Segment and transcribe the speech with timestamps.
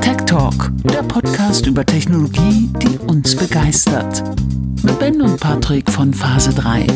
[0.00, 4.22] Tech Talk, der Podcast über Technologie, die uns begeistert.
[4.82, 6.86] Mit Ben und Patrick von Phase 3.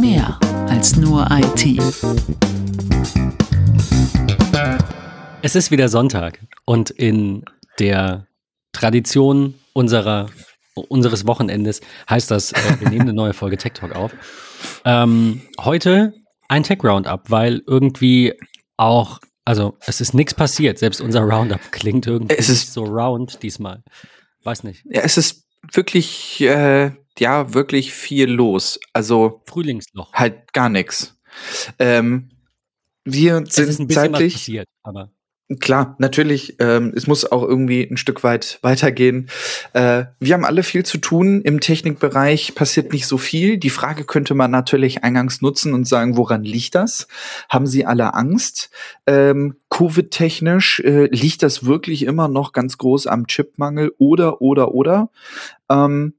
[0.00, 0.38] Mehr
[0.68, 1.80] als nur IT.
[5.42, 7.44] Es ist wieder Sonntag und in
[7.78, 8.26] der
[8.72, 10.28] Tradition unserer,
[10.74, 14.12] unseres Wochenendes heißt das, äh, wir nehmen eine neue Folge Tech Talk auf.
[14.84, 16.14] Ähm, heute
[16.48, 18.34] ein Tech Roundup, weil irgendwie
[18.80, 20.78] auch, also es ist nichts passiert.
[20.78, 23.82] Selbst unser Roundup klingt irgendwie Es ist- so round diesmal.
[24.42, 24.84] Weiß nicht.
[24.86, 28.80] Ja, es ist wirklich, äh, ja, wirklich viel los.
[28.92, 30.12] Also Frühlingsloch.
[30.14, 31.16] halt gar nichts.
[31.78, 32.30] Ähm,
[33.04, 35.10] wir Es ist ein sind bisschen was zeitlich, passiert, aber
[35.58, 39.28] klar, natürlich, ähm, es muss auch irgendwie ein Stück weit weitergehen.
[39.72, 41.42] Äh, wir haben alle viel zu tun.
[41.42, 43.58] Im Technikbereich passiert nicht so viel.
[43.58, 47.08] Die Frage könnte man natürlich eingangs nutzen und sagen, woran liegt das?
[47.48, 48.70] Haben Sie alle Angst?
[49.06, 55.10] Ähm, Covid-technisch äh, liegt das wirklich immer noch ganz groß am Chipmangel oder, oder, oder?
[55.68, 56.14] Ähm,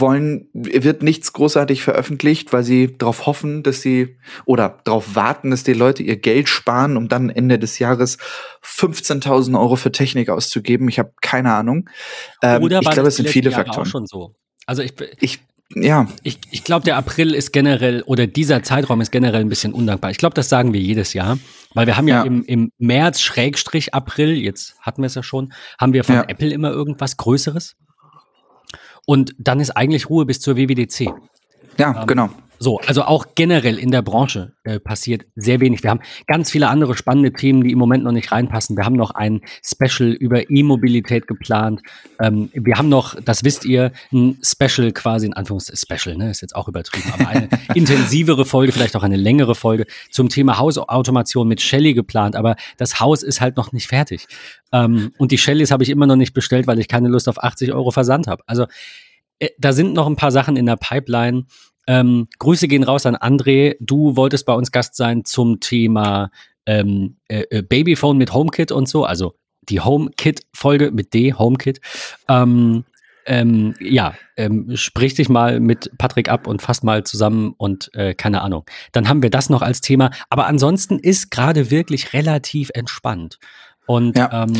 [0.00, 5.64] wollen, wird nichts großartig veröffentlicht, weil sie darauf hoffen, dass sie oder darauf warten, dass
[5.64, 8.18] die Leute ihr Geld sparen, um dann Ende des Jahres
[8.62, 10.88] 15.000 Euro für Technik auszugeben.
[10.88, 11.88] Ich habe keine Ahnung.
[12.42, 13.86] Ähm, Oder ich glaube, es sind viele Jahre Faktoren.
[13.86, 14.34] auch schon so.
[14.66, 15.40] Also ich, Ich,
[15.74, 19.72] ja, Ich, ich glaube, der April ist generell oder dieser Zeitraum ist generell ein bisschen
[19.72, 20.10] undankbar.
[20.10, 21.38] Ich glaube, das sagen wir jedes Jahr,
[21.74, 22.24] weil wir haben ja, Ja.
[22.24, 26.24] im, im März Schrägstrich April, jetzt hatten wir es ja schon, haben wir von Ja.
[26.28, 27.76] Apple immer irgendwas Größeres.
[29.06, 31.12] Und dann ist eigentlich Ruhe bis zur WWDC.
[31.78, 32.30] Ja, Ähm, genau.
[32.64, 35.82] So, also auch generell in der Branche äh, passiert sehr wenig.
[35.82, 38.76] Wir haben ganz viele andere spannende Themen, die im Moment noch nicht reinpassen.
[38.76, 41.82] Wir haben noch ein Special über E-Mobilität geplant.
[42.20, 46.40] Ähm, wir haben noch, das wisst ihr, ein Special quasi, in Anführungszeichen Special, ne, ist
[46.40, 51.46] jetzt auch übertrieben, aber eine intensivere Folge, vielleicht auch eine längere Folge zum Thema Hausautomation
[51.48, 52.36] mit Shelly geplant.
[52.36, 54.26] Aber das Haus ist halt noch nicht fertig.
[54.72, 57.42] Ähm, und die Shellys habe ich immer noch nicht bestellt, weil ich keine Lust auf
[57.42, 58.42] 80 Euro Versand habe.
[58.46, 58.66] Also
[59.58, 61.44] da sind noch ein paar Sachen in der Pipeline.
[61.86, 63.76] Ähm, Grüße gehen raus an André.
[63.80, 66.30] Du wolltest bei uns Gast sein zum Thema
[66.66, 69.34] ähm, äh, äh, Babyphone mit HomeKit und so, also
[69.68, 71.80] die HomeKit-Folge mit D, HomeKit.
[72.28, 72.84] Ähm,
[73.26, 78.14] ähm, ja, ähm, sprich dich mal mit Patrick ab und fass mal zusammen und äh,
[78.14, 78.64] keine Ahnung.
[78.92, 80.10] Dann haben wir das noch als Thema.
[80.28, 83.38] Aber ansonsten ist gerade wirklich relativ entspannt.
[83.86, 84.44] Und Ja.
[84.44, 84.54] ähm,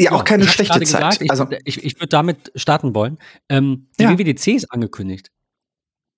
[0.00, 0.80] Ja, auch keine schlechte Zeit.
[0.80, 3.18] Gesagt, ich, also, ich, ich würde damit starten wollen.
[3.48, 4.18] Ähm, die Ja.
[4.18, 5.30] WWDC ist angekündigt.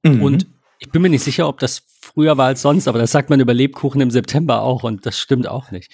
[0.05, 0.23] mhm.
[0.23, 0.47] Und
[0.79, 3.39] ich bin mir nicht sicher, ob das früher war als sonst, aber das sagt man
[3.41, 5.93] über Lebkuchen im September auch und das stimmt auch nicht.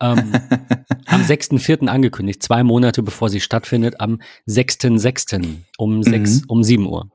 [0.00, 0.32] Ähm,
[1.06, 1.86] am 6.4.
[1.88, 5.56] angekündigt, zwei Monate bevor sie stattfindet, am 6.6.
[5.78, 7.10] um 6, um 7 Uhr.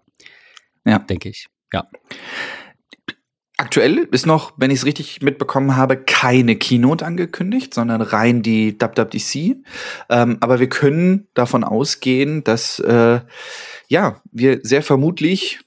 [0.85, 0.97] Ja.
[0.99, 1.47] Denke ich.
[1.73, 1.87] Ja.
[3.61, 8.75] Aktuell ist noch, wenn ich es richtig mitbekommen habe, keine Keynote angekündigt, sondern rein die
[8.81, 9.63] WWDC.
[10.09, 13.19] Ähm, aber wir können davon ausgehen, dass äh,
[13.87, 15.59] ja, wir sehr vermutlich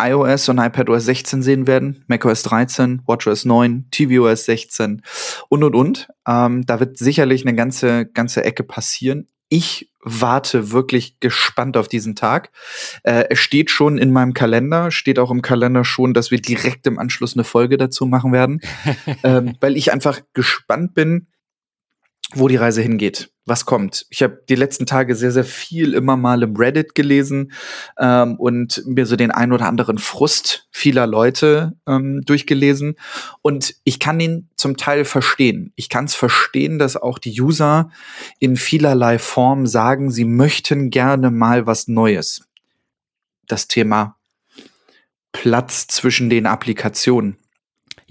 [0.00, 5.02] iOS und iPadOS 16 sehen werden, macOS 13, WatchOS 9, tvOS 16
[5.50, 6.08] und und und.
[6.26, 9.28] Ähm, da wird sicherlich eine ganze, ganze Ecke passieren.
[9.50, 12.50] Ich warte wirklich gespannt auf diesen Tag.
[13.04, 16.86] Äh, es steht schon in meinem Kalender, steht auch im Kalender schon, dass wir direkt
[16.86, 18.60] im Anschluss eine Folge dazu machen werden,
[19.22, 21.28] ähm, weil ich einfach gespannt bin,
[22.34, 24.06] wo die Reise hingeht, was kommt.
[24.10, 27.52] Ich habe die letzten Tage sehr, sehr viel immer mal im Reddit gelesen
[27.98, 32.96] ähm, und mir so den ein oder anderen Frust vieler Leute ähm, durchgelesen.
[33.42, 35.72] Und ich kann ihn zum Teil verstehen.
[35.76, 37.90] Ich kann es verstehen, dass auch die User
[38.38, 42.42] in vielerlei Form sagen, sie möchten gerne mal was Neues.
[43.46, 44.16] Das Thema
[45.32, 47.36] Platz zwischen den Applikationen.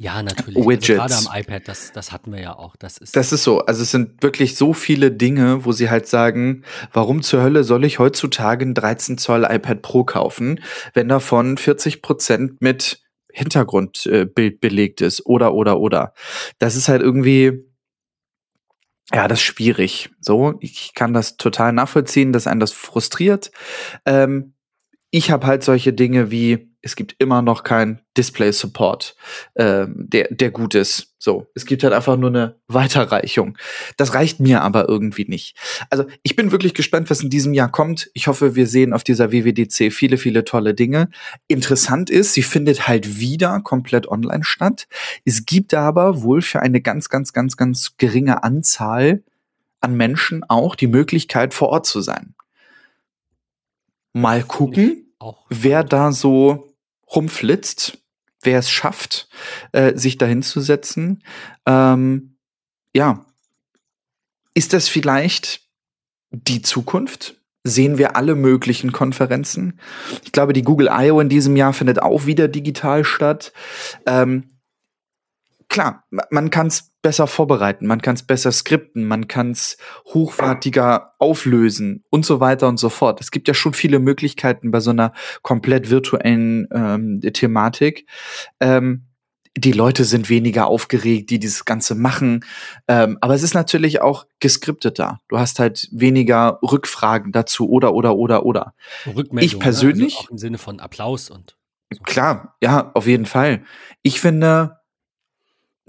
[0.02, 0.56] Ja, natürlich.
[0.56, 1.00] Widgets.
[1.00, 2.76] Also gerade am iPad, das, das hatten wir ja auch.
[2.76, 3.60] Das ist, Das ist so.
[3.60, 7.86] Also es sind wirklich so viele Dinge, wo sie halt sagen, warum zur Hölle soll
[7.86, 10.60] ich heutzutage ein 13 Zoll iPad Pro kaufen,
[10.96, 16.14] wenn davon 40 Prozent mit Hintergrundbild belegt ist oder oder oder.
[16.58, 17.64] Das ist halt irgendwie
[19.14, 20.10] ja, das ist schwierig.
[20.20, 23.52] So, ich kann das total nachvollziehen, dass einen das frustriert.
[24.08, 24.56] Ähm,
[25.12, 29.16] ich habe halt solche Dinge wie, es gibt immer noch kein Display-Support,
[29.56, 31.14] ähm, der, der gut ist.
[31.20, 33.58] So, es gibt halt einfach nur eine Weiterreichung.
[33.98, 35.56] Das reicht mir aber irgendwie nicht.
[35.92, 38.10] Also, ich bin wirklich gespannt, was in diesem Jahr kommt.
[38.14, 41.10] Ich hoffe, wir sehen auf dieser WWDC viele, viele tolle Dinge.
[41.48, 44.88] Interessant ist, sie findet halt wieder komplett online statt.
[45.24, 49.24] Es gibt aber wohl für eine ganz, ganz, ganz, ganz geringe Anzahl
[49.80, 52.34] an Menschen auch die Möglichkeit, vor Ort zu sein.
[54.14, 55.14] Mal gucken,
[55.50, 56.71] wer da so
[57.16, 57.98] rumflitzt.
[58.44, 59.30] wer es schafft,
[59.72, 61.24] äh, sich dahin zu setzen.
[61.68, 62.38] Ähm,
[62.92, 63.24] ja,
[64.56, 65.62] ist das vielleicht
[66.32, 67.36] die Zukunft?
[67.64, 69.80] Sehen wir alle möglichen Konferenzen?
[70.24, 71.20] Ich glaube, die Google I.O.
[71.20, 73.54] in diesem Jahr findet auch wieder digital statt.
[74.08, 74.50] Ähm,
[75.70, 81.14] klar, man kann es besser vorbereiten, man kann es besser skripten, man kann es hochwertiger
[81.20, 83.22] auflösen und so weiter und so fort.
[83.22, 88.08] Es gibt ja schon viele Möglichkeiten bei so einer komplett virtuellen ähm, Thematik.
[88.60, 89.08] Ähm,
[89.58, 92.46] die Leute sind weniger aufgeregt, die dieses Ganze machen.
[92.88, 95.20] Ähm, aber es ist natürlich auch geskripteter.
[95.28, 98.74] Du hast halt weniger Rückfragen dazu oder, oder, oder, oder.
[99.40, 100.14] Ich persönlich.
[100.14, 100.20] Ne?
[100.20, 101.58] Also auch im Sinne von Applaus und.
[101.94, 102.02] So.
[102.04, 103.66] Klar, ja, auf jeden Fall.
[104.02, 104.78] Ich finde,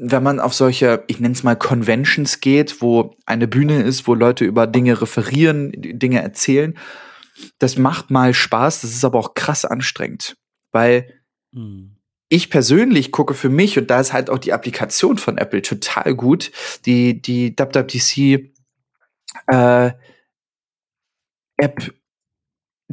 [0.05, 4.15] wenn man auf solche, ich nenne es mal Conventions geht, wo eine Bühne ist, wo
[4.15, 6.77] Leute über Dinge referieren, Dinge erzählen,
[7.59, 10.37] das macht mal Spaß, das ist aber auch krass anstrengend,
[10.73, 11.23] weil
[11.55, 11.97] hm.
[12.29, 16.17] ich persönlich gucke für mich und da ist halt auch die Applikation von Apple total
[16.17, 16.51] gut,
[16.85, 18.53] die die WWDC
[19.47, 19.93] äh,
[21.57, 21.95] App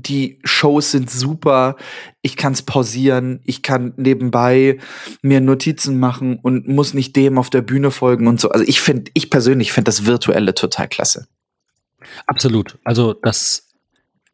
[0.04, 1.76] die Shows sind super,
[2.22, 4.80] ich kann es pausieren, ich kann nebenbei
[5.22, 8.50] mir Notizen machen und muss nicht dem auf der Bühne folgen und so.
[8.50, 11.28] Also ich finde, ich persönlich finde das Virtuelle total klasse.
[12.28, 12.78] Absolut.
[12.84, 13.70] Also das,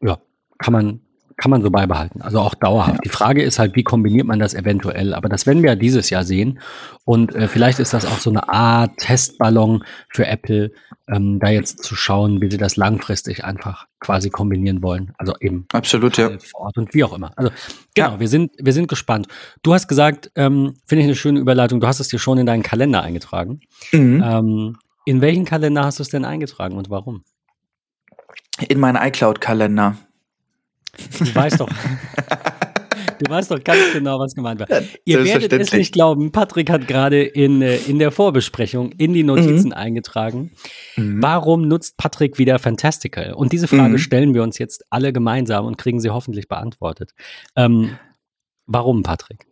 [0.00, 0.18] ja,
[0.58, 1.00] kann man,
[1.36, 2.22] kann man so beibehalten.
[2.22, 2.94] Also auch dauerhaft.
[2.94, 3.00] Ja.
[3.04, 5.12] Die Frage ist halt, wie kombiniert man das eventuell?
[5.12, 6.60] Aber das werden wir ja dieses Jahr sehen.
[7.04, 10.72] Und äh, vielleicht ist das auch so eine Art Testballon für Apple,
[11.08, 15.12] ähm, da jetzt zu schauen, wie sie das langfristig einfach quasi kombinieren wollen.
[15.18, 17.32] Also eben absolut ja vor Ort und wie auch immer.
[17.36, 17.50] Also
[17.94, 18.20] genau, ja.
[18.20, 19.28] wir sind wir sind gespannt.
[19.62, 21.80] Du hast gesagt, ähm, finde ich eine schöne Überleitung.
[21.80, 23.60] Du hast es dir schon in deinen Kalender eingetragen.
[23.92, 24.22] Mhm.
[24.24, 27.22] Ähm, in welchen Kalender hast du es denn eingetragen und warum?
[28.68, 29.96] In meinen iCloud-Kalender.
[31.18, 31.68] Du weißt doch.
[33.18, 34.70] Du weißt doch ganz genau, was gemeint war.
[34.70, 39.12] Ja, Ihr werdet es nicht glauben, Patrick hat gerade in, äh, in der Vorbesprechung in
[39.14, 39.74] die Notizen mhm.
[39.74, 40.52] eingetragen.
[40.96, 41.22] Mhm.
[41.22, 43.32] Warum nutzt Patrick wieder Fantastical?
[43.32, 43.98] Und diese Frage mhm.
[43.98, 47.12] stellen wir uns jetzt alle gemeinsam und kriegen sie hoffentlich beantwortet.
[47.54, 47.98] Ähm,
[48.66, 49.46] warum, Patrick?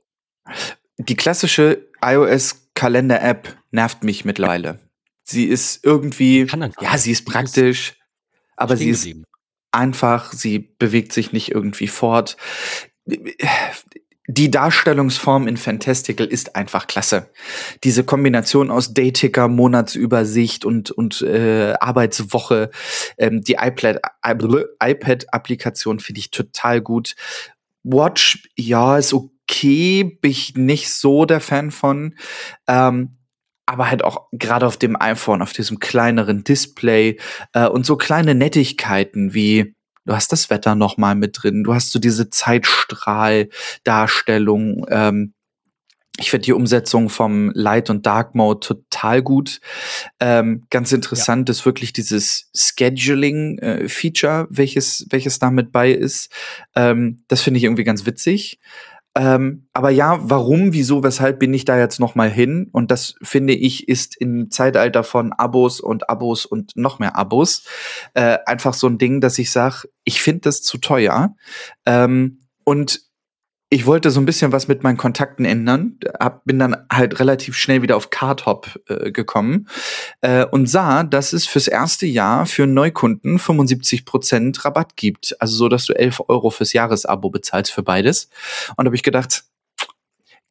[0.99, 4.78] Die klassische iOS-Kalender-App nervt mich mittlerweile.
[5.22, 6.46] Sie ist irgendwie,
[6.81, 7.94] ja, sie ist praktisch,
[8.56, 9.08] aber sie ist
[9.75, 12.37] einfach, sie bewegt sich nicht irgendwie fort.
[14.26, 17.31] Die Darstellungsform in Fantastical ist einfach klasse.
[17.85, 22.71] Diese Kombination aus Dayticker, Monatsübersicht und, und äh, Arbeitswoche,
[23.19, 27.17] ähm, die iPad-Applikation finde ich total gut.
[27.82, 32.15] Watch, ja, ist okay, bin ich nicht so der Fan von.
[32.67, 33.13] Ähm,
[33.66, 37.19] aber halt auch gerade auf dem iPhone, auf diesem kleineren Display
[37.52, 39.75] äh, und so kleine Nettigkeiten wie
[40.06, 44.87] du hast das Wetter noch mal mit drin, du hast so diese Zeitstrahl-Darstellung.
[44.90, 45.34] Ähm,
[46.16, 49.58] ich finde die Umsetzung vom Light und Dark Mode total gut.
[50.20, 51.52] Ähm, ganz interessant ja.
[51.52, 56.31] ist wirklich dieses Scheduling-Feature, äh, welches, welches da mit bei ist.
[56.76, 58.61] Ähm, das finde ich irgendwie ganz witzig.
[59.16, 62.69] Ähm, aber ja, warum, wieso, weshalb bin ich da jetzt noch mal hin?
[62.72, 67.64] Und das finde ich ist im Zeitalter von Abos und Abos und noch mehr Abos
[68.14, 71.37] äh, einfach so ein Ding, dass ich sage, ich finde das zu teuer.
[71.87, 73.02] Ähm, und
[73.75, 77.56] ich wollte so ein bisschen was mit meinen Kontakten ändern, hab, bin dann halt relativ
[77.56, 79.66] schnell wieder auf Cardhop äh, gekommen
[80.21, 85.35] äh, und sah, dass es fürs erste Jahr für Neukunden 75% Rabatt gibt.
[85.40, 88.28] Also so, dass du 11 Euro fürs Jahresabo bezahlst für beides.
[88.76, 89.43] Und habe ich gedacht,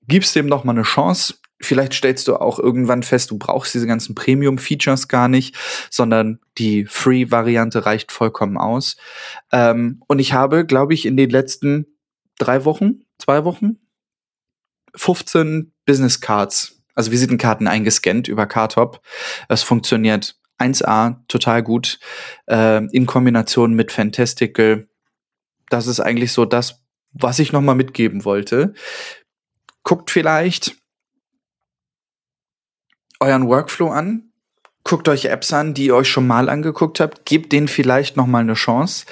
[0.06, 1.36] gibst dem noch mal eine Chance.
[1.62, 5.56] Vielleicht stellst du auch irgendwann fest, du brauchst diese ganzen Premium-Features gar nicht,
[5.90, 8.98] sondern die Free-Variante reicht vollkommen aus.
[9.54, 11.86] Ähm, und ich habe, glaube ich, in den letzten
[12.38, 13.78] drei Wochen zwei Wochen
[14.96, 19.02] 15 Business Cards, also Visitenkarten eingescannt über Cardhop.
[19.48, 22.00] Das funktioniert 1A, total gut,
[22.48, 24.88] äh, in Kombination mit Fantastical.
[25.70, 28.74] Das ist eigentlich so das, was ich noch mal mitgeben wollte.
[29.84, 30.76] Guckt vielleicht
[33.20, 34.34] euren Workflow an,
[34.84, 38.28] guckt euch Apps an, die ihr euch schon mal angeguckt habt, gebt denen vielleicht noch
[38.28, 39.06] mal eine Chance.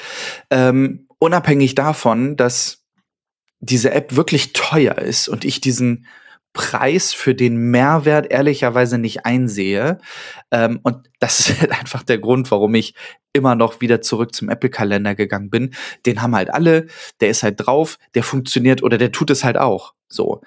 [0.50, 2.81] Ähm, unabhängig davon, dass
[3.62, 6.08] diese App wirklich teuer ist und ich diesen
[6.54, 10.00] Preis für den Mehrwert ehrlicherweise nicht einsehe.
[10.52, 12.94] Ähm, und das ist halt einfach der Grund, warum ich
[13.34, 15.74] immer noch wieder zurück zum Apple-Kalender gegangen bin.
[16.06, 16.88] Den haben halt alle,
[17.22, 19.94] der ist halt drauf, der funktioniert oder der tut es halt auch.
[20.10, 20.42] So.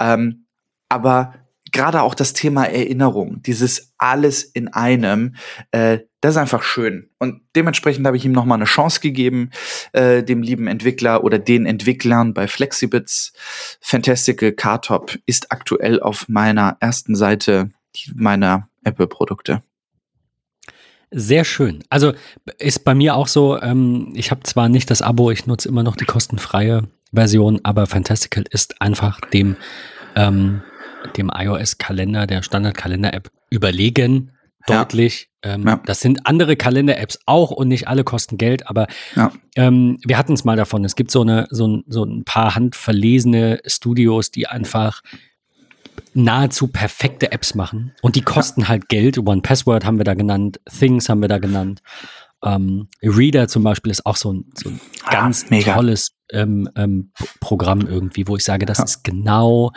[0.00, 0.46] Ähm,
[0.88, 1.34] aber
[1.72, 5.36] gerade auch das Thema Erinnerung, dieses alles in einem,
[5.70, 7.10] äh, das ist einfach schön.
[7.18, 9.50] Und dementsprechend habe ich ihm nochmal eine Chance gegeben,
[9.92, 13.32] äh, dem lieben Entwickler oder den Entwicklern bei Flexibits.
[13.80, 17.70] Fantastical Car Top ist aktuell auf meiner ersten Seite
[18.14, 19.62] meiner Apple-Produkte.
[21.10, 21.82] Sehr schön.
[21.90, 22.12] Also
[22.58, 25.82] ist bei mir auch so, ähm, ich habe zwar nicht das Abo, ich nutze immer
[25.82, 29.56] noch die kostenfreie Version, aber Fantastical ist einfach dem,
[30.14, 30.62] ähm,
[31.16, 34.32] dem iOS-Kalender, der Standard-Kalender-App überlegen,
[34.66, 35.30] deutlich.
[35.44, 35.54] Ja.
[35.54, 35.80] Ähm, ja.
[35.86, 39.32] Das sind andere Kalender-Apps auch und nicht alle kosten Geld, aber ja.
[39.56, 40.84] ähm, wir hatten es mal davon.
[40.84, 45.02] Es gibt so, eine, so, ein, so ein paar handverlesene Studios, die einfach
[46.12, 49.18] nahezu perfekte Apps machen und die kosten halt Geld.
[49.18, 51.82] One Password haben wir da genannt, Things haben wir da genannt.
[52.42, 56.68] Ähm, Reader zum Beispiel ist auch so ein, so ein ah, ganz ah, tolles ähm,
[56.74, 59.72] ähm, Programm irgendwie, wo ich sage, das ist genau,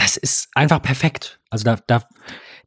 [0.00, 1.40] das ist einfach perfekt.
[1.50, 2.02] Also da, da,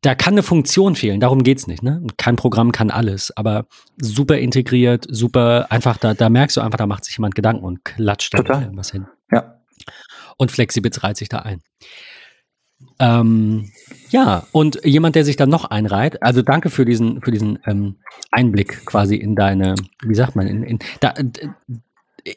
[0.02, 1.82] da kann eine Funktion fehlen, darum geht's nicht.
[1.82, 2.06] Ne?
[2.18, 3.66] Kein Programm kann alles, aber
[3.98, 7.84] super integriert, super einfach, da, da merkst du einfach, da macht sich jemand Gedanken und
[7.84, 9.08] klatscht da irgendwas hin.
[9.32, 9.60] Ja.
[10.38, 11.62] Und Flexibits reiht sich da ein.
[13.00, 13.72] Ähm,
[14.10, 17.96] ja, und jemand, der sich dann noch einreiht, also danke für diesen, für diesen ähm,
[18.30, 19.74] Einblick quasi in deine,
[20.04, 21.16] wie sagt man, in, in, da,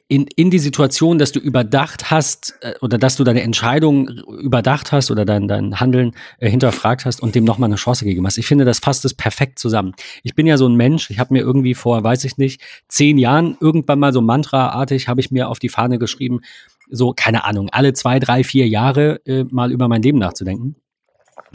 [0.08, 4.90] in, in die Situation, dass du überdacht hast äh, oder dass du deine Entscheidung überdacht
[4.92, 8.38] hast oder dein, dein Handeln äh, hinterfragt hast und dem nochmal eine Chance gegeben hast.
[8.38, 9.94] Ich finde, das fasst es perfekt zusammen.
[10.22, 13.16] Ich bin ja so ein Mensch, ich habe mir irgendwie vor, weiß ich nicht, zehn
[13.18, 16.40] Jahren irgendwann mal so mantraartig, habe ich mir auf die Fahne geschrieben,
[16.90, 20.76] so, keine Ahnung, alle zwei, drei, vier Jahre äh, mal über mein Leben nachzudenken.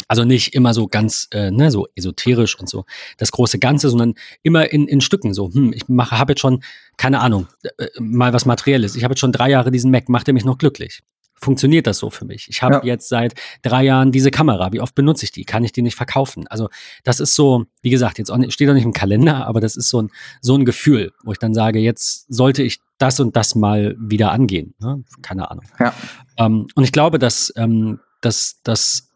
[0.08, 2.86] Also nicht immer so ganz, äh, ne, so esoterisch und so
[3.18, 5.34] das große Ganze, sondern immer in, in Stücken.
[5.34, 6.64] So, hm, ich mache, habe jetzt schon,
[6.98, 8.96] keine Ahnung, äh, mal was Materielles.
[8.96, 11.02] Ich habe jetzt schon drei Jahre diesen Mac, macht er mich noch glücklich?
[11.44, 12.48] Funktioniert das so für mich?
[12.50, 12.84] Ich habe ja.
[12.84, 14.72] jetzt seit drei Jahren diese Kamera.
[14.74, 15.44] Wie oft benutze ich die?
[15.44, 16.46] Kann ich die nicht verkaufen?
[16.48, 16.70] Also
[17.04, 19.90] das ist so, wie gesagt, jetzt nicht, steht auch nicht im Kalender, aber das ist
[19.90, 23.56] so ein, so ein Gefühl, wo ich dann sage, jetzt sollte ich das und das
[23.56, 24.76] mal wieder angehen.
[24.80, 25.04] Ne?
[25.24, 25.66] Keine Ahnung.
[25.80, 25.96] Ja.
[26.38, 29.11] Ähm, und ich glaube, dass, ähm, dass, dass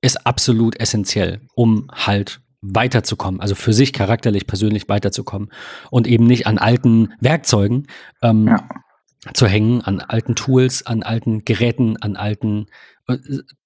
[0.00, 5.50] ist absolut essentiell, um halt weiterzukommen, also für sich charakterlich, persönlich weiterzukommen
[5.90, 7.86] und eben nicht an alten Werkzeugen
[8.22, 8.68] ähm, ja.
[9.32, 12.66] zu hängen, an alten Tools, an alten Geräten, an alten,
[13.08, 13.16] äh,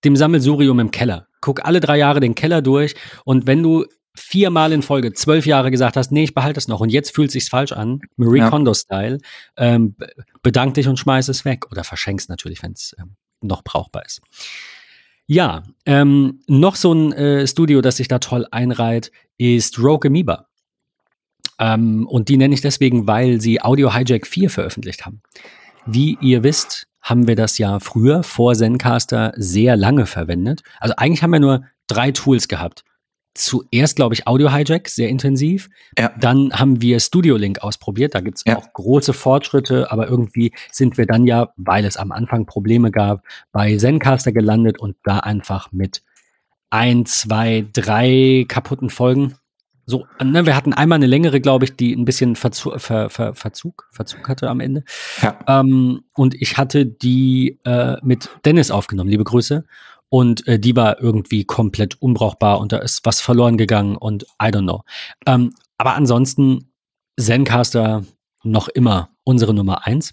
[0.04, 1.26] dem Sammelsurium im Keller.
[1.40, 3.84] Guck alle drei Jahre den Keller durch und wenn du
[4.16, 7.28] viermal in Folge zwölf Jahre gesagt hast, nee, ich behalte es noch und jetzt fühlt
[7.28, 8.48] es sich falsch an, Marie ja.
[8.48, 9.18] Kondo-Style,
[9.56, 9.96] ähm,
[10.42, 14.20] bedank dich und schmeiß es weg oder verschenkst natürlich, wenn es ähm, noch brauchbar ist.
[15.26, 20.48] Ja, ähm, noch so ein äh, Studio, das sich da toll einreiht, ist Rogue Amoeba.
[21.58, 25.22] Ähm, und die nenne ich deswegen, weil sie Audio Hijack 4 veröffentlicht haben.
[25.86, 30.62] Wie ihr wisst, haben wir das ja früher vor Zencaster sehr lange verwendet.
[30.80, 32.84] Also eigentlich haben wir nur drei Tools gehabt
[33.34, 35.68] zuerst, glaube ich, Audio Hijack, sehr intensiv.
[35.98, 36.12] Ja.
[36.18, 38.14] Dann haben wir Studio Link ausprobiert.
[38.14, 38.56] Da gibt es ja.
[38.56, 43.24] auch große Fortschritte, aber irgendwie sind wir dann ja, weil es am Anfang Probleme gab,
[43.52, 46.02] bei Zencaster gelandet und da einfach mit
[46.70, 49.34] ein, zwei, drei kaputten Folgen.
[49.86, 53.34] So, ne, wir hatten einmal eine längere, glaube ich, die ein bisschen Verzu Ver Ver
[53.34, 54.82] Verzug, Verzug hatte am Ende.
[55.20, 55.38] Ja.
[55.46, 59.64] Ähm, und ich hatte die äh, mit Dennis aufgenommen, liebe Grüße
[60.14, 64.46] und äh, die war irgendwie komplett unbrauchbar und da ist was verloren gegangen und I
[64.46, 64.84] don't know.
[65.26, 66.70] Ähm, aber ansonsten
[67.18, 68.04] Zencaster
[68.44, 70.12] noch immer unsere Nummer eins.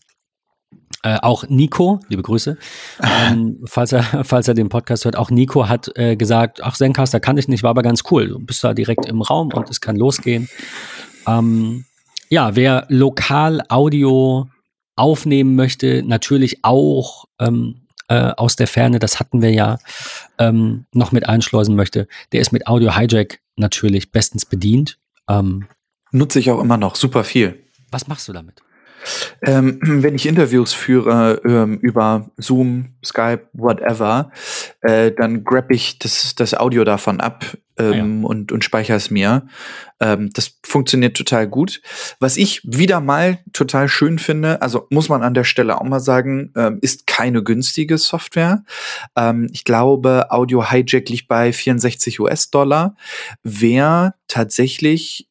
[1.04, 2.58] Äh, auch Nico, liebe Grüße,
[3.04, 7.20] ähm, falls, er, falls er den Podcast hört, auch Nico hat äh, gesagt, ach, Zencaster
[7.20, 8.30] kann ich nicht, war aber ganz cool.
[8.30, 10.50] Du bist da direkt im Raum und es kann losgehen.
[11.28, 11.86] Ähm,
[12.28, 14.50] ja, wer lokal Audio
[14.96, 17.82] aufnehmen möchte, natürlich auch ähm,
[18.12, 19.78] äh, aus der Ferne, das hatten wir ja,
[20.38, 25.00] ähm, noch mit einschleusen möchte, der ist mit Audio Hijack natürlich bestens bedient.
[25.30, 25.68] Ähm,
[26.12, 27.64] Nutze ich auch immer noch super viel.
[27.90, 28.62] Was machst du damit?
[29.44, 34.32] Ähm, wenn ich Interviews führe ähm, über Zoom, Skype, whatever,
[34.82, 37.46] äh, dann grab ich das, das Audio davon ab
[37.82, 38.28] ähm, ah, ja.
[38.28, 39.48] und, und speichere es mir.
[40.00, 41.82] Ähm, das funktioniert total gut.
[42.20, 46.00] Was ich wieder mal total schön finde, also muss man an der Stelle auch mal
[46.00, 48.64] sagen, ähm, ist keine günstige Software.
[49.16, 52.96] Ähm, ich glaube, Audio Hijack liegt bei 64 US-Dollar.
[53.44, 55.28] Wer tatsächlich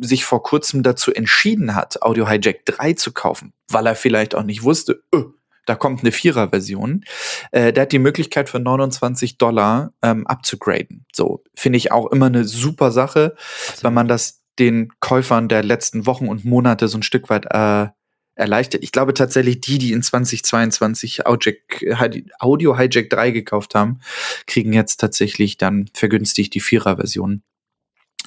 [0.00, 4.42] sich vor kurzem dazu entschieden hat, Audio Hijack 3 zu kaufen, weil er vielleicht auch
[4.42, 5.24] nicht wusste, öh,
[5.66, 7.04] da kommt eine Vierer-Version,
[7.52, 11.06] äh, der hat die Möglichkeit für 29 Dollar ähm, abzugraden.
[11.12, 13.36] So, finde ich auch immer eine super Sache,
[13.82, 17.88] wenn man das den Käufern der letzten Wochen und Monate so ein Stück weit äh,
[18.34, 18.82] erleichtert.
[18.82, 24.00] Ich glaube tatsächlich, die, die in 2022 Audio Hijack 3 gekauft haben,
[24.46, 27.42] kriegen jetzt tatsächlich dann vergünstigt die Vierer-Version.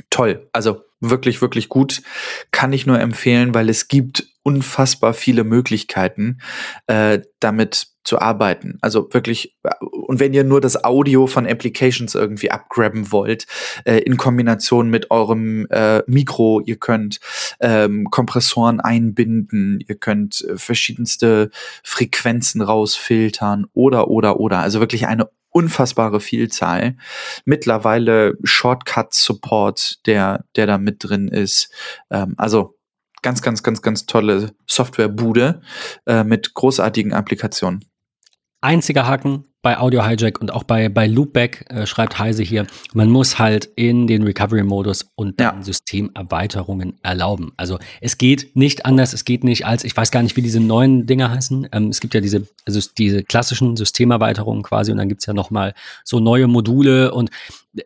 [0.10, 0.50] Toll.
[0.52, 2.02] Also wirklich, wirklich gut.
[2.52, 6.38] Kann ich nur empfehlen, weil es gibt unfassbar viele Möglichkeiten,
[6.86, 8.78] äh, damit zu arbeiten.
[8.82, 13.48] Also wirklich, äh, und wenn ihr nur das Audio von Applications irgendwie abgraben wollt,
[13.86, 17.20] äh, in Kombination mit eurem äh, Mikro, ihr könnt
[17.60, 21.50] ähm, Kompressoren einbinden, ihr könnt äh, verschiedenste
[21.84, 24.60] Frequenzen rausfiltern oder, oder, oder.
[24.60, 26.98] Also wirklich eine unfassbare Vielzahl.
[27.46, 31.72] Mittlerweile Shortcut-Support, der, der da mit drin ist.
[32.12, 32.76] Ähm, also
[33.26, 35.60] ganz, ganz, ganz, ganz tolle Softwarebude
[36.06, 37.84] äh, mit großartigen Applikationen.
[38.66, 43.10] Einziger Haken bei Audio Hijack und auch bei, bei Loopback, äh, schreibt Heise hier, man
[43.10, 45.64] muss halt in den Recovery-Modus und dann ja.
[45.64, 47.52] Systemerweiterungen erlauben.
[47.58, 50.60] Also es geht nicht anders, es geht nicht als, ich weiß gar nicht, wie diese
[50.60, 51.68] neuen Dinger heißen.
[51.72, 55.34] Ähm, es gibt ja diese, also diese klassischen Systemerweiterungen quasi und dann gibt es ja
[55.34, 57.30] nochmal so neue Module und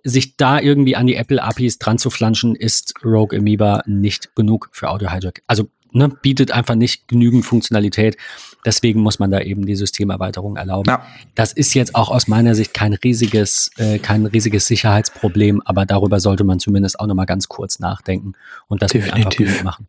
[0.04, 4.90] sich da irgendwie an die Apple-APIs dran zu flanschen, ist Rogue Amoeba nicht genug für
[4.90, 5.42] Audio Hijack.
[5.48, 8.18] Also ne, bietet einfach nicht genügend Funktionalität.
[8.66, 10.90] Deswegen muss man da eben die Systemerweiterung erlauben.
[10.90, 11.06] Ja.
[11.36, 16.20] Das ist jetzt auch aus meiner Sicht kein riesiges, äh, kein riesiges Sicherheitsproblem, aber darüber
[16.20, 18.34] sollte man zumindest auch noch mal ganz kurz nachdenken
[18.68, 19.88] und das einfach gut machen.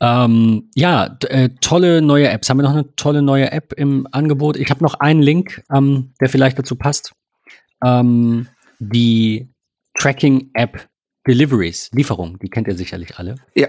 [0.00, 2.50] Ähm, ja, äh, tolle neue Apps.
[2.50, 4.56] Haben wir noch eine tolle neue App im Angebot?
[4.56, 7.14] Ich habe noch einen Link, ähm, der vielleicht dazu passt.
[7.82, 9.48] Ähm, die
[9.96, 10.88] Tracking-App
[11.26, 13.36] Deliveries, Lieferung, die kennt ihr sicherlich alle.
[13.54, 13.68] Ja.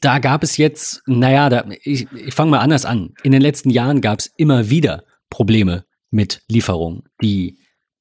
[0.00, 3.14] Da gab es jetzt, naja, da, ich, ich fange mal anders an.
[3.22, 7.58] In den letzten Jahren gab es immer wieder Probleme mit Lieferungen, die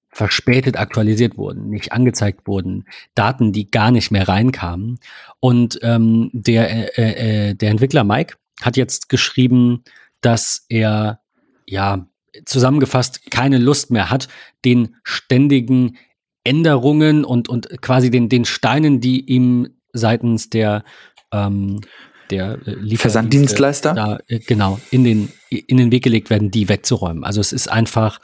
[0.09, 4.99] verspätet aktualisiert wurden, nicht angezeigt wurden, Daten, die gar nicht mehr reinkamen.
[5.39, 9.83] Und ähm, der, äh, äh, der Entwickler Mike hat jetzt geschrieben,
[10.21, 11.19] dass er
[11.67, 12.07] ja
[12.45, 14.27] zusammengefasst keine Lust mehr hat,
[14.65, 15.97] den ständigen
[16.43, 20.83] Änderungen und, und quasi den, den Steinen, die ihm seitens der
[21.31, 21.81] ähm,
[22.29, 27.23] der äh, Versanddienstleister da, äh, genau in den in den Weg gelegt werden, die wegzuräumen.
[27.23, 28.19] Also es ist einfach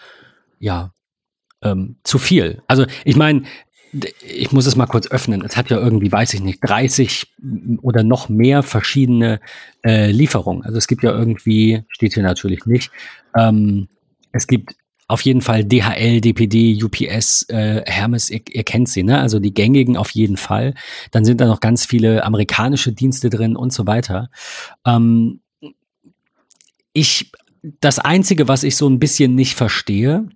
[0.59, 0.93] ja
[1.61, 2.61] ähm, zu viel.
[2.67, 3.43] Also ich meine,
[4.21, 5.43] ich muss es mal kurz öffnen.
[5.45, 7.33] Es hat ja irgendwie, weiß ich nicht, 30
[7.81, 9.39] oder noch mehr verschiedene
[9.85, 10.63] äh, Lieferungen.
[10.63, 12.91] Also es gibt ja irgendwie, steht hier natürlich nicht,
[13.37, 13.87] ähm,
[14.31, 14.75] es gibt
[15.07, 19.19] auf jeden Fall DHL, DPD, UPS, äh, Hermes, ihr, ihr, kennt sie, ne?
[19.19, 20.73] Also die gängigen auf jeden Fall.
[21.11, 24.29] Dann sind da noch ganz viele amerikanische Dienste drin und so weiter.
[24.85, 25.41] Ähm,
[26.93, 27.31] ich,
[27.81, 30.29] das Einzige, was ich so ein bisschen nicht verstehe,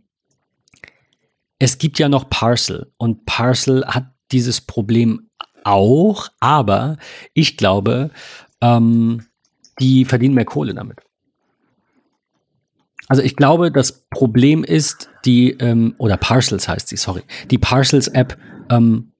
[1.59, 5.29] es gibt ja noch Parcel und Parcel hat dieses Problem
[5.63, 6.97] auch, aber
[7.33, 8.11] ich glaube,
[8.61, 9.25] ähm,
[9.79, 10.99] die verdienen mehr Kohle damit.
[13.07, 18.37] Also ich glaube, das Problem ist, die, ähm, oder Parcels heißt sie, sorry, die Parcels-App
[18.69, 19.11] ähm,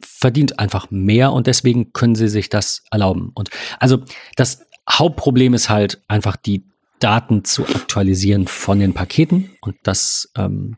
[0.00, 3.30] verdient einfach mehr und deswegen können sie sich das erlauben.
[3.34, 3.98] Und also
[4.36, 6.64] das Hauptproblem ist halt einfach die
[6.98, 10.76] Daten zu aktualisieren von den Paketen und das ähm,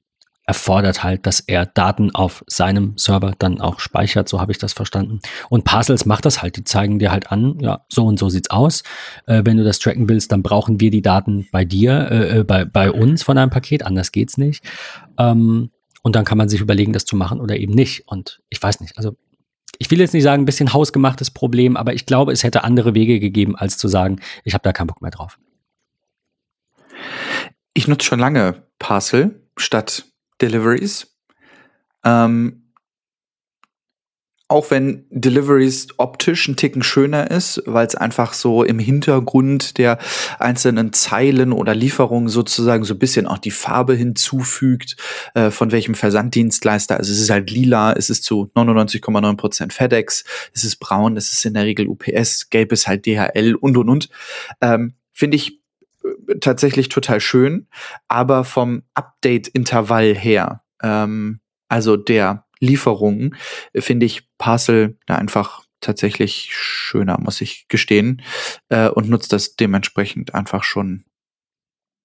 [0.48, 4.72] erfordert halt, dass er Daten auf seinem Server dann auch speichert, so habe ich das
[4.72, 5.20] verstanden.
[5.50, 8.48] Und Parcels macht das halt, die zeigen dir halt an, ja, so und so sieht's
[8.48, 8.82] aus.
[9.26, 12.44] Äh, wenn du das tracken willst, dann brauchen wir die Daten bei dir, äh, äh,
[12.44, 14.64] bei, bei uns von deinem Paket, anders geht's nicht.
[15.18, 15.68] Ähm,
[16.02, 18.08] und dann kann man sich überlegen, das zu machen oder eben nicht.
[18.08, 19.16] Und ich weiß nicht, also
[19.78, 22.94] ich will jetzt nicht sagen, ein bisschen hausgemachtes Problem, aber ich glaube, es hätte andere
[22.94, 25.38] Wege gegeben, als zu sagen, ich habe da keinen Bock mehr drauf.
[27.74, 30.07] Ich nutze schon lange Parcel statt
[30.40, 31.14] Deliveries.
[32.04, 32.68] Ähm,
[34.50, 39.98] auch wenn Deliveries optisch ein Ticken schöner ist, weil es einfach so im Hintergrund der
[40.38, 44.96] einzelnen Zeilen oder Lieferungen sozusagen so ein bisschen auch die Farbe hinzufügt,
[45.34, 46.96] äh, von welchem Versanddienstleister.
[46.96, 50.24] Also es ist halt lila, es ist zu 99,9% FedEx,
[50.54, 53.90] es ist braun, es ist in der Regel UPS, gelb ist halt DHL und und
[53.90, 54.08] und.
[54.62, 55.57] Ähm, Finde ich
[56.40, 57.68] tatsächlich total schön,
[58.08, 63.36] aber vom Update-Intervall her, ähm, also der Lieferungen,
[63.76, 68.22] finde ich Parcel da einfach tatsächlich schöner, muss ich gestehen,
[68.68, 71.04] äh, und nutzt das dementsprechend einfach schon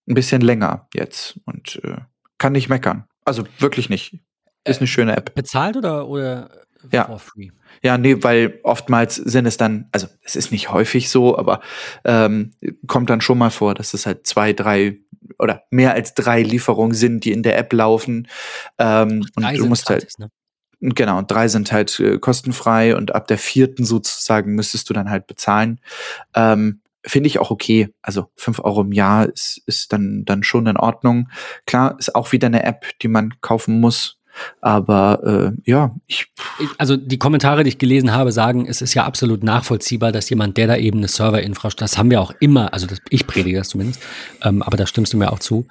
[0.08, 1.98] ein bisschen länger jetzt und äh,
[2.38, 3.06] kann nicht meckern.
[3.26, 4.20] Also wirklich nicht.
[4.66, 5.34] Ist eine schöne App.
[5.34, 6.50] Bezahlt oder, oder
[6.92, 7.06] ja.
[7.06, 7.50] for free?
[7.82, 11.62] Ja, nee, weil oftmals sind es dann, also es ist nicht häufig so, aber
[12.06, 12.54] ähm,
[12.88, 15.00] kommt dann schon mal vor, dass es halt zwei, drei
[15.40, 18.28] oder mehr als drei Lieferungen sind, die in der App laufen.
[18.78, 20.08] Ähm, und du musst halt.
[20.18, 20.30] Ne?
[20.80, 25.28] Genau, drei sind halt äh, kostenfrei und ab der vierten sozusagen müsstest du dann halt
[25.28, 25.80] bezahlen.
[26.36, 27.90] Ähm, Finde ich auch okay.
[28.02, 31.30] Also fünf Euro im Jahr ist, ist dann, dann schon in Ordnung.
[31.66, 34.20] Klar, ist auch wieder eine App, die man kaufen muss.
[34.62, 36.28] Aber äh, ja, ich.
[36.78, 40.58] Also die Kommentare, die ich gelesen habe, sagen, es ist ja absolut nachvollziehbar, dass jemand,
[40.58, 43.70] der da eben eine Serverinfrastruktur, das haben wir auch immer, also das, ich predige das
[43.70, 44.02] zumindest,
[44.42, 45.68] ähm, aber da stimmst du mir auch zu.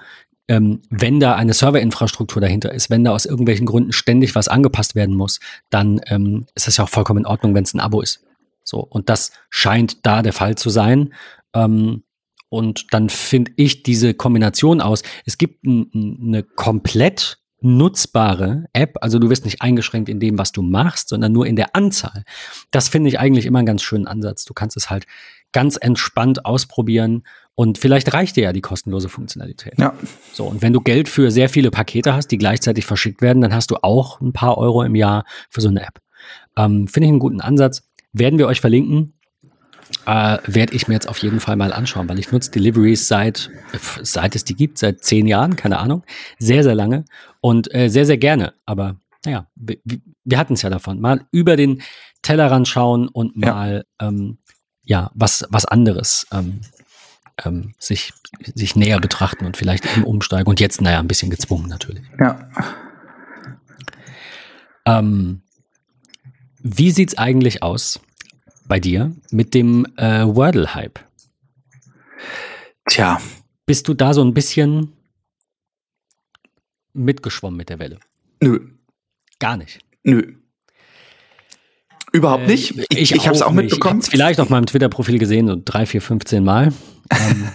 [0.48, 4.94] Ähm, wenn da eine Serverinfrastruktur dahinter ist, wenn da aus irgendwelchen Gründen ständig was angepasst
[4.94, 8.00] werden muss, dann ähm, ist das ja auch vollkommen in Ordnung, wenn es ein Abo
[8.00, 8.24] ist.
[8.64, 11.14] So, und das scheint da der Fall zu sein.
[11.54, 12.02] Ähm,
[12.48, 15.02] und dann finde ich diese Kombination aus.
[15.24, 20.62] Es gibt eine komplett nutzbare App, also du wirst nicht eingeschränkt in dem, was du
[20.62, 22.24] machst, sondern nur in der Anzahl.
[22.70, 24.44] Das finde ich eigentlich immer einen ganz schönen Ansatz.
[24.44, 25.06] Du kannst es halt
[25.52, 29.78] ganz entspannt ausprobieren und vielleicht reicht dir ja die kostenlose Funktionalität.
[29.78, 29.94] Ja.
[30.32, 33.54] So, und wenn du Geld für sehr viele Pakete hast, die gleichzeitig verschickt werden, dann
[33.54, 36.00] hast du auch ein paar Euro im Jahr für so eine App.
[36.56, 37.82] Ähm, finde ich einen guten Ansatz.
[38.12, 39.14] Werden wir euch verlinken
[40.06, 43.50] äh, werde ich mir jetzt auf jeden Fall mal anschauen, weil ich nutze Deliveries seit,
[44.02, 46.04] seit es die gibt, seit zehn Jahren, keine Ahnung,
[46.38, 47.04] sehr, sehr lange
[47.40, 48.54] und äh, sehr, sehr gerne.
[48.66, 49.78] Aber naja, wir,
[50.24, 51.00] wir hatten es ja davon.
[51.00, 51.82] Mal über den
[52.22, 54.38] Tellerrand schauen und mal ja, ähm,
[54.84, 56.60] ja was, was anderes ähm,
[57.44, 58.12] ähm, sich,
[58.54, 60.48] sich näher betrachten und vielleicht eben umsteigen.
[60.48, 62.04] Und jetzt, naja, ein bisschen gezwungen natürlich.
[62.18, 62.48] Ja.
[64.84, 65.42] Ähm,
[66.60, 68.00] wie sieht's eigentlich aus?
[68.72, 70.98] Bei dir mit dem äh, Wordle-Hype.
[72.88, 73.20] Tja.
[73.66, 74.94] Bist du da so ein bisschen
[76.94, 77.98] mitgeschwommen mit der Welle?
[78.40, 78.60] Nö.
[79.38, 79.80] Gar nicht.
[80.04, 80.36] Nö.
[82.14, 82.78] Überhaupt äh, nicht.
[82.88, 84.00] Ich, ich, ich habe es auch mitbekommen.
[84.00, 86.72] Ich vielleicht auf meinem Twitter-Profil gesehen, so drei, vier, 15 Mal.
[87.10, 87.48] ähm,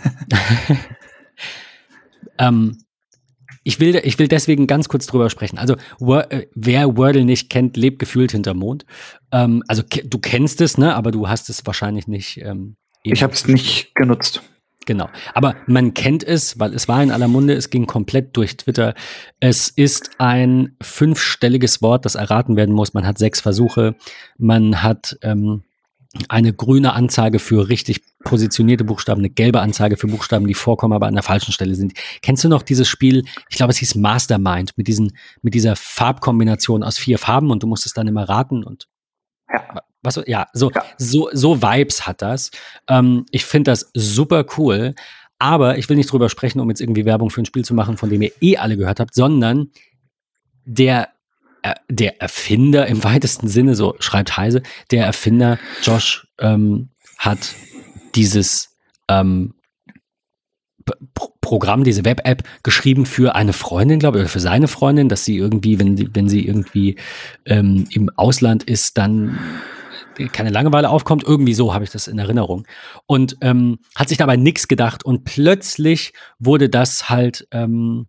[2.37, 2.77] ähm,
[3.67, 5.57] ich will, ich will deswegen ganz kurz drüber sprechen.
[5.57, 5.75] Also,
[6.29, 8.85] äh, wer Wordle nicht kennt, lebt gefühlt hinterm Mond.
[9.33, 10.95] Ähm, also, du kennst es, ne?
[10.95, 12.37] aber du hast es wahrscheinlich nicht.
[12.37, 14.41] Ähm, ich habe es nicht genutzt.
[14.85, 15.09] Genau.
[15.33, 18.93] Aber man kennt es, weil es war in aller Munde, es ging komplett durch Twitter.
[19.41, 22.93] Es ist ein fünfstelliges Wort, das erraten werden muss.
[22.93, 23.95] Man hat sechs Versuche.
[24.37, 25.63] Man hat ähm,
[26.29, 31.07] eine grüne Anzeige für richtig positionierte Buchstaben, eine gelbe Anzeige für Buchstaben, die vorkommen, aber
[31.07, 31.93] an der falschen Stelle sind.
[32.21, 33.23] Kennst du noch dieses Spiel?
[33.49, 37.67] Ich glaube, es hieß Mastermind mit diesen, mit dieser Farbkombination aus vier Farben und du
[37.67, 38.87] musst es dann immer raten und
[39.51, 39.81] ja.
[40.03, 40.83] Was, ja, so, ja.
[40.97, 42.51] so, so Vibes hat das.
[42.87, 44.93] Ähm, ich finde das super cool.
[45.39, 47.97] Aber ich will nicht drüber sprechen, um jetzt irgendwie Werbung für ein Spiel zu machen,
[47.97, 49.71] von dem ihr eh alle gehört habt, sondern
[50.65, 51.09] der
[51.89, 57.53] der Erfinder im weitesten Sinne, so schreibt Heise, der Erfinder Josh ähm, hat
[58.15, 58.75] dieses
[59.09, 59.53] ähm,
[61.41, 65.37] Programm, diese Web-App geschrieben für eine Freundin, glaube ich, oder für seine Freundin, dass sie
[65.37, 66.95] irgendwie, wenn sie, wenn sie irgendwie
[67.45, 69.37] ähm, im Ausland ist, dann
[70.31, 71.23] keine Langeweile aufkommt.
[71.23, 72.67] Irgendwie so habe ich das in Erinnerung.
[73.05, 75.05] Und ähm, hat sich dabei nichts gedacht.
[75.05, 78.07] Und plötzlich wurde das halt, ähm,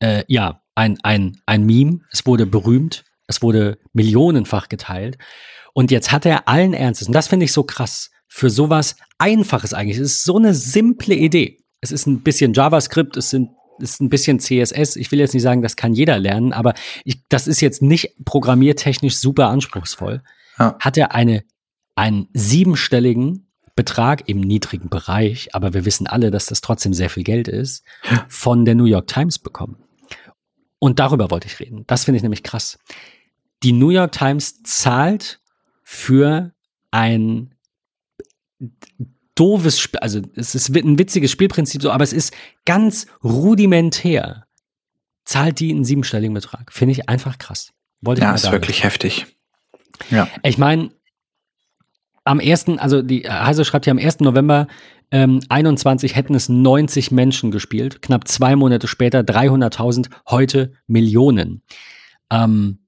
[0.00, 2.00] äh, ja, ein, ein, ein Meme.
[2.10, 3.04] Es wurde berühmt.
[3.26, 5.18] Es wurde millionenfach geteilt.
[5.74, 9.74] Und jetzt hat er allen Ernstes, und das finde ich so krass, für sowas Einfaches
[9.74, 9.98] eigentlich.
[9.98, 11.58] Es ist so eine simple Idee.
[11.80, 14.96] Es ist ein bisschen JavaScript, es sind ist ein bisschen CSS.
[14.96, 18.14] Ich will jetzt nicht sagen, das kann jeder lernen, aber ich, das ist jetzt nicht
[18.26, 20.22] programmiertechnisch super anspruchsvoll.
[20.58, 20.76] Ja.
[20.78, 21.44] Hat er eine,
[21.94, 27.24] einen siebenstelligen Betrag im niedrigen Bereich, aber wir wissen alle, dass das trotzdem sehr viel
[27.24, 27.84] Geld ist,
[28.28, 29.78] von der New York Times bekommen.
[30.80, 31.84] Und darüber wollte ich reden.
[31.86, 32.78] Das finde ich nämlich krass.
[33.62, 35.40] Die New York Times zahlt
[35.84, 36.52] für
[36.90, 37.54] ein
[39.34, 44.46] doofes Spiel, also es ist ein witziges Spielprinzip so, aber es ist ganz rudimentär.
[45.24, 46.72] Zahlt die einen siebenstelligen Betrag.
[46.72, 47.72] Finde ich einfach krass.
[48.00, 49.26] Wollte ja, ist wirklich heftig.
[50.10, 50.28] Ja.
[50.42, 50.90] Ich meine,
[52.24, 54.20] am 1., also die Heise schreibt hier am 1.
[54.20, 54.66] November
[55.10, 61.62] ähm, 21 hätten es 90 Menschen gespielt, knapp zwei Monate später 300.000, heute Millionen.
[62.30, 62.78] Ähm,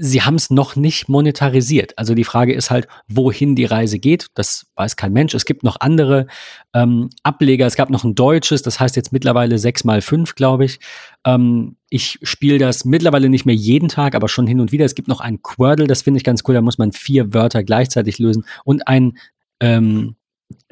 [0.00, 1.98] sie haben es noch nicht monetarisiert.
[1.98, 4.28] Also die Frage ist halt, wohin die Reise geht.
[4.34, 5.34] Das weiß kein Mensch.
[5.34, 6.28] Es gibt noch andere
[6.72, 7.66] ähm, Ableger.
[7.66, 10.78] Es gab noch ein deutsches, das heißt jetzt mittlerweile 6 mal 5, glaube ich.
[11.24, 14.84] Ähm, ich spiele das mittlerweile nicht mehr jeden Tag, aber schon hin und wieder.
[14.84, 16.54] Es gibt noch ein Quordle, das finde ich ganz cool.
[16.54, 18.44] Da muss man vier Wörter gleichzeitig lösen.
[18.64, 19.18] Und ein
[19.60, 20.14] ähm,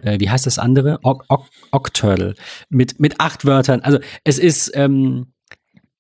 [0.03, 0.99] äh, wie heißt das andere?
[1.03, 2.35] Octurtle.
[2.69, 3.81] Mit, mit acht Wörtern.
[3.81, 5.33] Also es ist, ähm,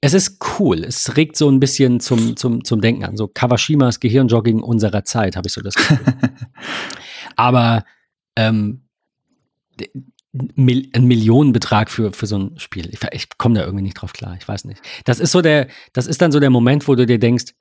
[0.01, 0.85] es ist cool.
[0.85, 3.17] Es regt so ein bisschen zum, zum, zum Denken an.
[3.17, 5.99] So Kawashimas Gehirnjogging unserer Zeit, habe ich so das Gefühl.
[7.37, 7.85] Aber
[8.37, 8.83] ähm,
[10.55, 12.91] Mil ein Millionenbetrag für, für so ein Spiel.
[12.93, 14.37] Ich, ich komme da irgendwie nicht drauf klar.
[14.39, 14.83] Ich weiß nicht.
[15.05, 17.55] Das ist so der, das ist dann so der Moment, wo du dir denkst,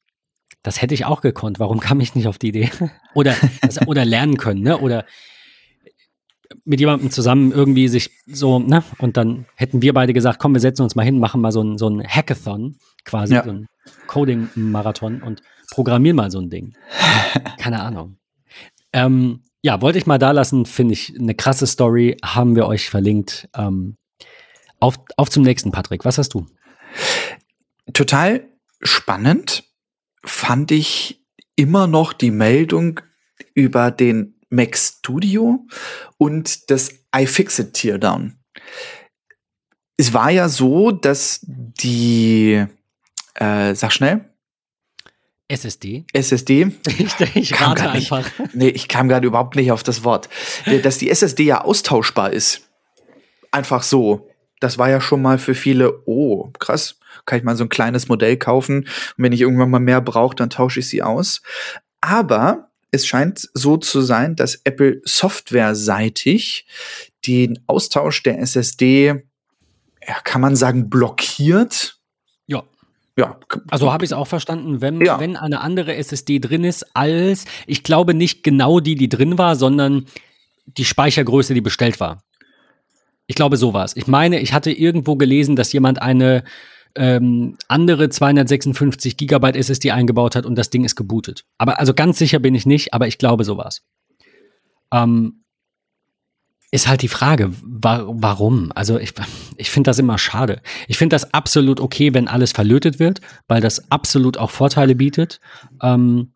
[0.62, 1.60] das hätte ich auch gekonnt.
[1.60, 2.70] Warum kam ich nicht auf die Idee?
[3.14, 4.78] oder, das, oder lernen können, ne?
[4.78, 5.06] Oder
[6.64, 8.84] mit jemandem zusammen irgendwie sich so, ne?
[9.00, 11.62] Und dann hätten wir beide gesagt, komm, wir setzen uns mal hin, machen mal so
[11.62, 13.44] ein, so ein Hackathon, quasi, ja.
[13.44, 13.68] so ein
[14.08, 16.76] Coding-Marathon und programmieren mal so ein Ding.
[17.58, 18.18] Keine Ahnung.
[18.94, 22.90] Ähm, ja, wollte ich mal da lassen, finde ich eine krasse Story, haben wir euch
[22.90, 23.50] verlinkt.
[23.56, 23.98] Ähm,
[24.80, 26.06] auf, auf zum nächsten, Patrick.
[26.06, 26.46] Was hast du?
[27.94, 28.48] Total
[28.82, 29.64] spannend
[30.24, 33.00] fand ich immer noch die Meldung
[33.54, 35.66] über den Mac Studio
[36.18, 38.38] und das iFixit Teardown.
[39.98, 42.66] Es war ja so, dass die,
[43.36, 44.26] äh, sag schnell.
[45.48, 46.06] SSD?
[46.14, 46.72] SSD.
[46.98, 48.26] Ich, ich rate einfach.
[48.40, 50.30] Nicht, nee, ich kam gerade überhaupt nicht auf das Wort.
[50.66, 52.62] Äh, dass die SSD ja austauschbar ist.
[53.52, 54.30] Einfach so.
[54.60, 58.08] Das war ja schon mal für viele, oh, krass, kann ich mal so ein kleines
[58.08, 58.80] Modell kaufen.
[58.80, 61.42] Und wenn ich irgendwann mal mehr brauche, dann tausche ich sie aus.
[62.02, 66.66] Aber es scheint so zu sein, dass Apple softwareseitig
[67.28, 69.08] den Austausch der SSD,
[70.08, 72.00] ja, kann man sagen, blockiert.
[72.48, 72.64] Ja.
[73.18, 73.40] Ja.
[73.70, 75.20] Also habe ich es auch verstanden, wenn, ja.
[75.20, 79.56] wenn eine andere SSD drin ist, als, ich glaube nicht genau die, die drin war,
[79.56, 80.06] sondern
[80.66, 82.24] die Speichergröße, die bestellt war.
[83.28, 83.96] Ich glaube, so war es.
[83.96, 86.44] Ich meine, ich hatte irgendwo gelesen, dass jemand eine
[86.96, 91.46] ähm, andere 256 Gigabyte SSD eingebaut hat und das Ding ist gebootet.
[91.58, 93.84] Aber also ganz sicher bin ich nicht, aber ich glaube sowas.
[94.92, 95.44] Ähm,
[96.72, 98.72] ist halt die Frage, wa warum?
[98.74, 99.14] Also ich,
[99.56, 100.62] ich finde das immer schade.
[100.88, 105.40] Ich finde das absolut okay, wenn alles verlötet wird, weil das absolut auch Vorteile bietet.
[105.82, 106.34] Ähm,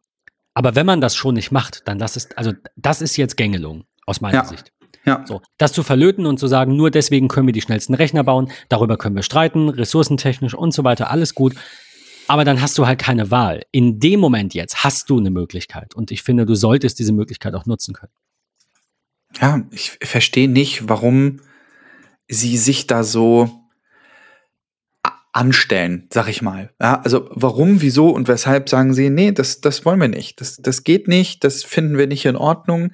[0.54, 3.86] aber wenn man das schon nicht macht, dann das ist, also das ist jetzt Gängelung
[4.06, 4.46] aus meiner ja.
[4.46, 4.72] Sicht.
[5.06, 5.24] Ja.
[5.26, 8.52] So, das zu verlöten und zu sagen, nur deswegen können wir die schnellsten Rechner bauen,
[8.68, 11.56] darüber können wir streiten, ressourcentechnisch und so weiter, alles gut.
[12.28, 13.64] Aber dann hast du halt keine Wahl.
[13.72, 15.96] In dem Moment jetzt hast du eine Möglichkeit.
[15.96, 18.12] Und ich finde, du solltest diese Möglichkeit auch nutzen können.
[19.42, 21.40] Ja, ich verstehe nicht, warum
[22.28, 23.50] sie sich da so
[25.32, 26.72] anstellen, sag ich mal.
[26.82, 30.42] Ja, also warum, wieso und weshalb sagen sie, nee, das, das wollen wir nicht.
[30.42, 32.92] Das, das geht nicht, das finden wir nicht in Ordnung.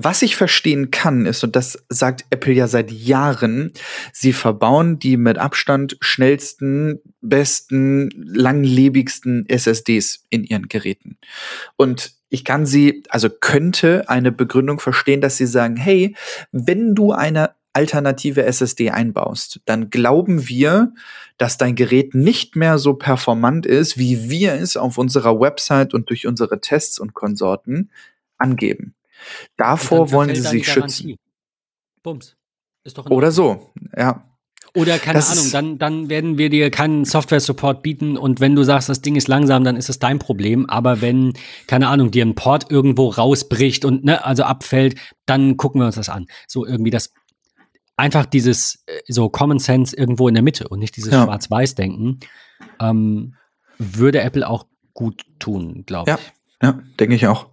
[0.00, 3.72] Was ich verstehen kann, ist, und das sagt Apple ja seit Jahren,
[4.12, 11.18] sie verbauen die mit Abstand schnellsten, besten, langlebigsten SSDs in ihren Geräten.
[11.74, 16.14] Und ich kann sie, also könnte eine Begründung verstehen, dass sie sagen, hey,
[16.52, 20.94] wenn du eine alternative SSD einbaust, dann glauben wir,
[21.38, 26.08] dass dein Gerät nicht mehr so performant ist, wie wir es auf unserer Website und
[26.08, 27.90] durch unsere Tests und Konsorten
[28.36, 28.94] angeben.
[29.56, 31.16] Davor wollen sie sich schützen.
[32.02, 32.36] Bums.
[32.84, 34.24] Ist doch Oder so, ja.
[34.74, 38.62] Oder keine das Ahnung, dann, dann werden wir dir keinen Software-Support bieten und wenn du
[38.62, 40.68] sagst, das Ding ist langsam, dann ist es dein Problem.
[40.68, 41.32] Aber wenn,
[41.66, 45.96] keine Ahnung, dir ein Port irgendwo rausbricht und ne, also abfällt, dann gucken wir uns
[45.96, 46.26] das an.
[46.46, 47.12] So irgendwie das
[47.96, 51.24] einfach dieses äh, so Common Sense irgendwo in der Mitte und nicht dieses ja.
[51.24, 52.20] Schwarz-Weiß-Denken
[52.80, 53.34] ähm,
[53.78, 56.32] würde Apple auch gut tun, glaube ich.
[56.62, 57.48] Ja, ja denke ich auch.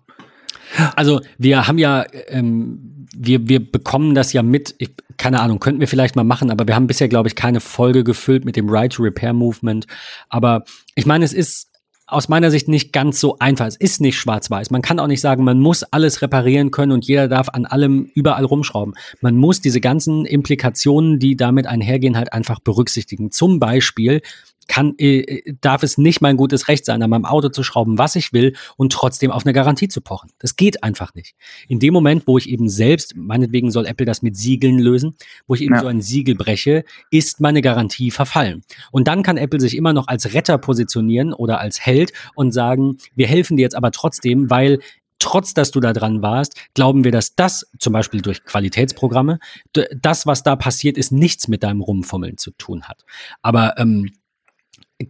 [0.96, 5.80] Also wir haben ja, ähm, wir, wir bekommen das ja mit, ich, keine Ahnung, könnten
[5.80, 8.70] wir vielleicht mal machen, aber wir haben bisher, glaube ich, keine Folge gefüllt mit dem
[8.70, 9.88] Right to Repair Movement.
[10.30, 10.64] Aber
[10.96, 11.70] ich meine, es ist
[12.08, 13.66] aus meiner Sicht nicht ganz so einfach.
[13.66, 14.70] Es ist nicht schwarz-weiß.
[14.70, 18.12] Man kann auch nicht sagen, man muss alles reparieren können und jeder darf an allem
[18.14, 18.94] überall rumschrauben.
[19.22, 23.32] Man muss diese ganzen Implikationen, die damit einhergehen, halt einfach berücksichtigen.
[23.32, 24.22] Zum Beispiel,
[24.68, 28.16] kann, äh, darf es nicht mein gutes Recht sein, an meinem Auto zu schrauben, was
[28.16, 30.32] ich will und trotzdem auf eine Garantie zu pochen.
[30.40, 31.36] Das geht einfach nicht.
[31.68, 35.16] In dem Moment, wo ich eben selbst, meinetwegen soll Apple das mit Siegeln lösen,
[35.48, 35.82] wo ich eben ja.
[35.82, 38.64] so ein Siegel breche, ist meine Garantie verfallen.
[38.92, 42.98] Und dann kann Apple sich immer noch als Retter positionieren oder als Held und sagen,
[43.16, 44.80] wir helfen dir jetzt aber trotzdem, weil
[45.20, 49.40] trotz dass du da dran warst, glauben wir, dass das zum Beispiel durch Qualitätsprogramme,
[49.74, 53.06] das, was da passiert ist, nichts mit deinem Rumfummeln zu tun hat.
[53.42, 54.12] Aber ähm,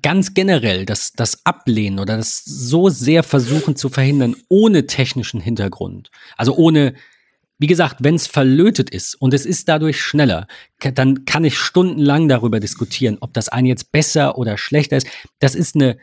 [0.02, 6.10] ganz generell das, das Ablehnen oder das so sehr versuchen zu verhindern ohne technischen Hintergrund,
[6.38, 6.95] also ohne,
[7.60, 10.48] wie gesagt, wenn es verlötet ist und es ist dadurch schneller,
[10.80, 15.08] dann kann ich stundenlang darüber diskutieren, ob das eine jetzt besser oder schlechter ist.
[15.39, 15.98] Das ist eine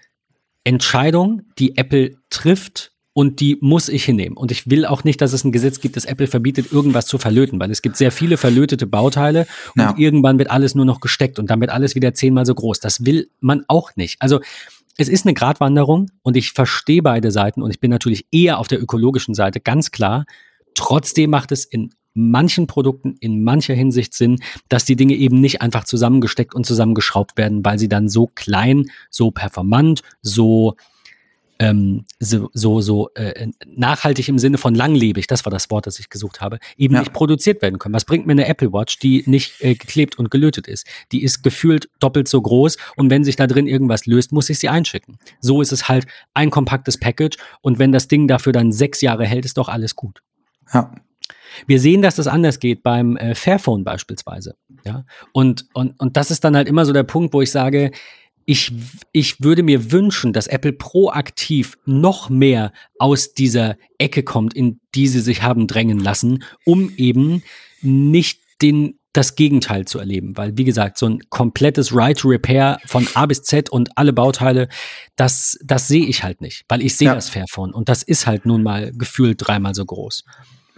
[0.64, 4.36] Entscheidung, die Apple trifft und die muss ich hinnehmen.
[4.36, 7.18] Und ich will auch nicht, dass es ein Gesetz gibt, das Apple verbietet, irgendwas zu
[7.18, 9.46] verlöten, weil es gibt sehr viele verlötete Bauteile
[9.76, 9.94] und ja.
[9.96, 12.80] irgendwann wird alles nur noch gesteckt und dann wird alles wieder zehnmal so groß.
[12.80, 14.16] Das will man auch nicht.
[14.20, 14.40] Also
[14.96, 18.68] es ist eine Gratwanderung und ich verstehe beide Seiten und ich bin natürlich eher auf
[18.68, 20.24] der ökologischen Seite, ganz klar.
[20.74, 25.62] Trotzdem macht es in manchen Produkten in mancher Hinsicht Sinn, dass die Dinge eben nicht
[25.62, 30.76] einfach zusammengesteckt und zusammengeschraubt werden, weil sie dann so klein, so performant, so
[31.58, 35.98] ähm, so, so, so äh, nachhaltig im Sinne von langlebig, das war das Wort, das
[35.98, 37.00] ich gesucht habe, eben ja.
[37.00, 37.94] nicht produziert werden können.
[37.94, 40.86] Was bringt mir eine Apple Watch, die nicht äh, geklebt und gelötet ist?
[41.12, 44.58] Die ist gefühlt doppelt so groß und wenn sich da drin irgendwas löst, muss ich
[44.58, 45.18] sie einschicken.
[45.40, 49.24] So ist es halt ein kompaktes Package und wenn das Ding dafür dann sechs Jahre
[49.26, 50.22] hält, ist doch alles gut.
[50.72, 50.92] Ja.
[51.66, 54.54] Wir sehen, dass das anders geht beim äh, Fairphone beispielsweise.
[54.84, 55.04] Ja?
[55.32, 57.92] Und, und, und das ist dann halt immer so der Punkt, wo ich sage,
[58.46, 58.72] ich,
[59.12, 65.08] ich würde mir wünschen, dass Apple proaktiv noch mehr aus dieser Ecke kommt, in die
[65.08, 67.42] sie sich haben drängen lassen, um eben
[67.80, 70.36] nicht den, das Gegenteil zu erleben.
[70.36, 74.68] Weil, wie gesagt, so ein komplettes Right-Repair von A bis Z und alle Bauteile,
[75.16, 77.14] das, das sehe ich halt nicht, weil ich sehe ja.
[77.14, 80.24] das Fairphone und das ist halt nun mal gefühlt dreimal so groß.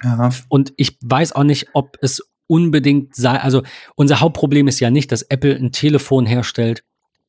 [0.03, 0.31] Ja.
[0.48, 3.62] Und ich weiß auch nicht, ob es unbedingt sei, also
[3.94, 6.85] unser Hauptproblem ist ja nicht, dass Apple ein Telefon herstellt,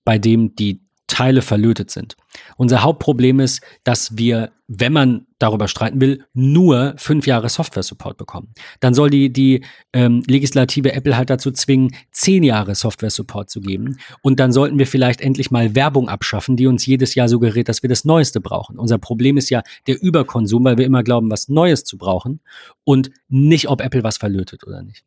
[0.05, 2.17] bei dem die Teile verlötet sind.
[2.57, 8.53] Unser Hauptproblem ist, dass wir, wenn man darüber streiten will, nur fünf Jahre Software-Support bekommen.
[8.79, 9.63] Dann soll die, die
[9.93, 13.97] ähm, legislative Apple halt dazu zwingen, zehn Jahre Software-Support zu geben.
[14.21, 17.83] Und dann sollten wir vielleicht endlich mal Werbung abschaffen, die uns jedes Jahr suggeriert, dass
[17.83, 18.79] wir das Neueste brauchen.
[18.79, 22.39] Unser Problem ist ja der Überkonsum, weil wir immer glauben, was Neues zu brauchen
[22.83, 25.03] und nicht, ob Apple was verlötet oder nicht.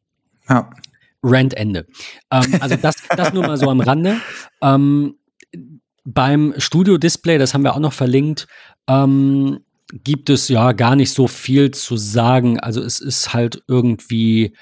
[0.48, 0.70] Ja.
[1.22, 1.86] Rant Ende.
[2.30, 4.20] Ähm, also das, das nur mal so am Rande.
[4.62, 5.14] Ähm,
[6.04, 8.46] beim Studio Display, das haben wir auch noch verlinkt,
[8.88, 9.60] ähm,
[9.92, 12.60] gibt es ja gar nicht so viel zu sagen.
[12.60, 14.54] Also es ist halt irgendwie,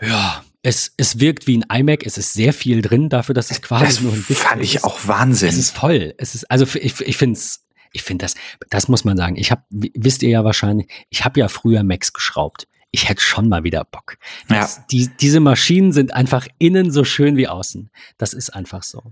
[0.00, 3.62] ja, es, es wirkt wie ein iMac, es ist sehr viel drin dafür, dass es
[3.62, 5.48] quasi das nur ein Display fand ich auch Wahnsinn.
[5.48, 6.14] Es ist voll.
[6.18, 8.34] Es ist, also ich, ich finde es, ich finde das,
[8.68, 9.36] das muss man sagen.
[9.36, 13.48] Ich habe, wisst ihr ja wahrscheinlich, ich habe ja früher Macs geschraubt ich hätte schon
[13.48, 14.16] mal wieder Bock.
[14.48, 14.84] Das, ja.
[14.90, 17.90] die, diese Maschinen sind einfach innen so schön wie außen.
[18.18, 19.02] Das ist einfach so.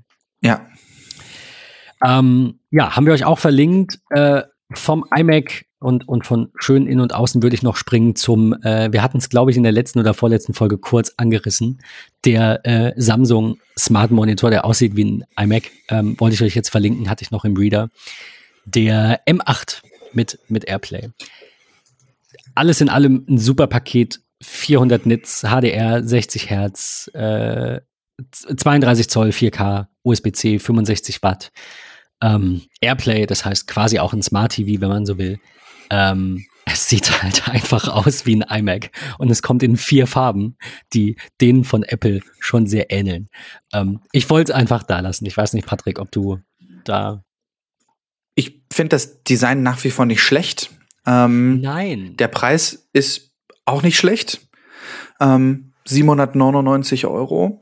[0.41, 0.67] Ja.
[2.05, 4.01] Ähm, ja, haben wir euch auch verlinkt.
[4.11, 8.53] Äh, vom iMac und, und von schön innen und außen würde ich noch springen zum,
[8.63, 11.81] äh, wir hatten es, glaube ich, in der letzten oder vorletzten Folge kurz angerissen.
[12.25, 16.69] Der äh, Samsung Smart Monitor, der aussieht wie ein iMac, ähm, wollte ich euch jetzt
[16.69, 17.91] verlinken, hatte ich noch im Reader.
[18.67, 21.11] Der M8 mit, mit Airplay
[22.55, 24.21] alles in allem ein super Paket.
[24.41, 27.81] 400 Nits, HDR, 60 Hertz, äh,
[28.33, 31.51] 32 Zoll, 4K, USB-C, 65 Watt.
[32.21, 35.39] Ähm, Airplay, das heißt quasi auch ein Smart TV, wenn man so will.
[35.91, 40.57] Ähm, es sieht halt einfach aus wie ein iMac und es kommt in vier Farben,
[40.93, 43.29] die denen von Apple schon sehr ähneln.
[43.73, 45.27] Ähm, ich wollte es einfach da lassen.
[45.27, 46.41] Ich weiß nicht, Patrick, ob du
[46.85, 47.25] da.
[48.35, 50.71] Ich finde das Design nach wie vor nicht schlecht.
[51.09, 52.17] Ähm, Nein.
[52.19, 53.33] Der Preis ist
[53.65, 54.47] auch nicht schlecht.
[55.21, 57.61] Ähm, 799 Euro.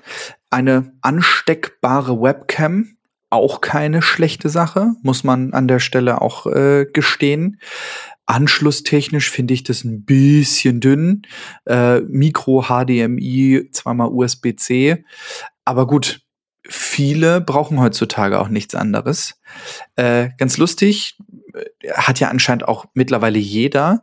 [0.50, 2.96] Eine ansteckbare Webcam,
[3.30, 7.60] auch keine schlechte Sache, muss man an der Stelle auch äh, gestehen.
[8.26, 11.22] Anschlusstechnisch finde ich das ein bisschen dünn.
[11.66, 15.04] Äh, Micro HDMI, zweimal USB-C.
[15.64, 16.22] Aber gut,
[16.68, 19.40] viele brauchen heutzutage auch nichts anderes.
[19.94, 21.16] Äh, ganz lustig,
[21.94, 24.02] hat ja anscheinend auch mittlerweile jeder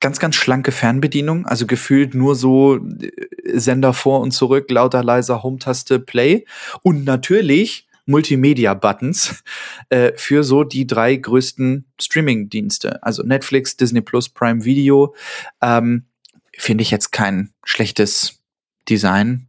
[0.00, 3.10] ganz, ganz schlanke Fernbedienung, also gefühlt nur so äh,
[3.52, 6.46] Sender vor und zurück, lauter, leiser, Home-Taste, Play
[6.82, 9.42] und natürlich Multimedia-Buttons
[9.90, 15.14] äh, für so die drei größten Streaming-Dienste, also Netflix, Disney Plus, Prime Video.
[15.62, 16.06] Ähm,
[16.56, 18.40] Finde ich jetzt kein schlechtes
[18.88, 19.48] Design.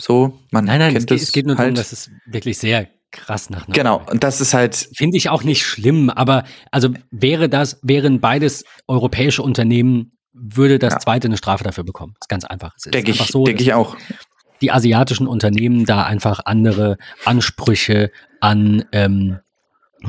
[0.00, 1.66] So, man nein, nein, kennt es, geht, es geht nur halt.
[1.68, 3.66] darum, dass es wirklich sehr krass nach.
[3.68, 4.88] Genau, und das ist halt.
[4.94, 10.94] Finde ich auch nicht schlimm, aber also wäre das, wären beides europäische Unternehmen, würde das
[10.94, 10.98] ja.
[10.98, 12.14] zweite eine Strafe dafür bekommen.
[12.18, 12.74] Das ist ganz einfach.
[12.86, 13.96] Denke ich, so, denke ich auch.
[14.60, 19.38] Die asiatischen Unternehmen da einfach andere Ansprüche an, ähm,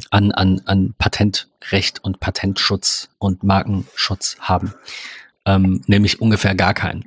[0.10, 4.74] an, an, an Patentrecht und Patentschutz und Markenschutz haben.
[5.46, 7.06] Ähm, nämlich ungefähr gar keinen.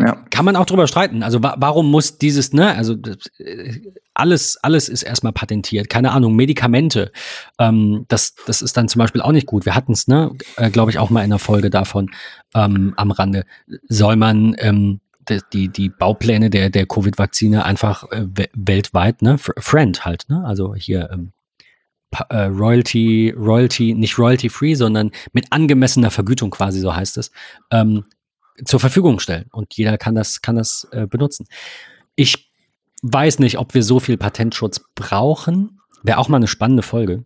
[0.00, 0.24] Ja.
[0.30, 1.22] Kann man auch drüber streiten.
[1.22, 2.96] Also wa warum muss dieses, ne, also
[3.38, 3.80] äh,
[4.14, 5.90] alles, alles ist erstmal patentiert.
[5.90, 7.12] Keine Ahnung, Medikamente.
[7.58, 9.66] Ähm, das, das ist dann zum Beispiel auch nicht gut.
[9.66, 12.10] Wir hatten es, ne, äh, glaube ich, auch mal in der Folge davon
[12.54, 13.44] ähm, am Rande.
[13.88, 15.00] Soll man ähm,
[15.52, 20.42] die, die Baupläne der, der Covid-Vakzine einfach äh, weltweit, ne, Friend halt, ne?
[20.44, 21.32] Also hier ähm,
[22.30, 27.30] äh, Royalty, Royalty, nicht Royalty-free, sondern mit angemessener Vergütung quasi, so heißt es,
[27.70, 28.04] ähm,
[28.64, 31.46] zur Verfügung stellen und jeder kann das, kann das äh, benutzen.
[32.14, 32.52] Ich
[33.02, 35.80] weiß nicht, ob wir so viel Patentschutz brauchen.
[36.02, 37.24] Wäre auch mal eine spannende Folge.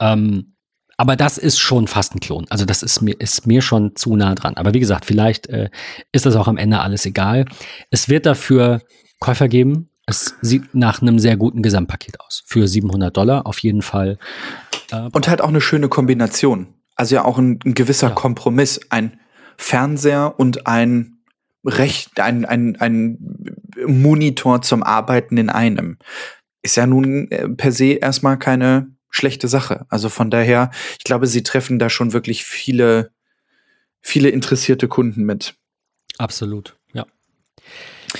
[0.00, 0.54] Ähm,
[0.96, 2.46] Aber das ist schon fast ein Klon.
[2.50, 4.54] Also das ist mir, ist mir schon zu nah dran.
[4.56, 5.70] Aber wie gesagt, vielleicht äh,
[6.12, 7.44] ist das auch am Ende alles egal.
[7.90, 8.80] Es wird dafür
[9.20, 9.90] Käufer geben.
[10.06, 12.42] Es sieht nach einem sehr guten Gesamtpaket aus.
[12.46, 14.18] Für 700 Dollar auf jeden Fall.
[14.90, 16.74] Äh, Und halt auch eine schöne Kombination.
[16.96, 18.14] Also ja auch ein, ein gewisser ja.
[18.14, 18.80] Kompromiss.
[18.90, 19.20] Ein
[19.58, 21.18] Fernseher und ein
[21.64, 23.18] Recht, ein, ein, ein
[23.86, 25.98] Monitor zum Arbeiten in einem.
[26.62, 29.86] Ist ja nun äh, per se erstmal keine schlechte Sache.
[29.88, 33.10] Also von daher, ich glaube, sie treffen da schon wirklich viele,
[34.00, 35.54] viele interessierte Kunden mit.
[36.18, 37.06] Absolut, ja.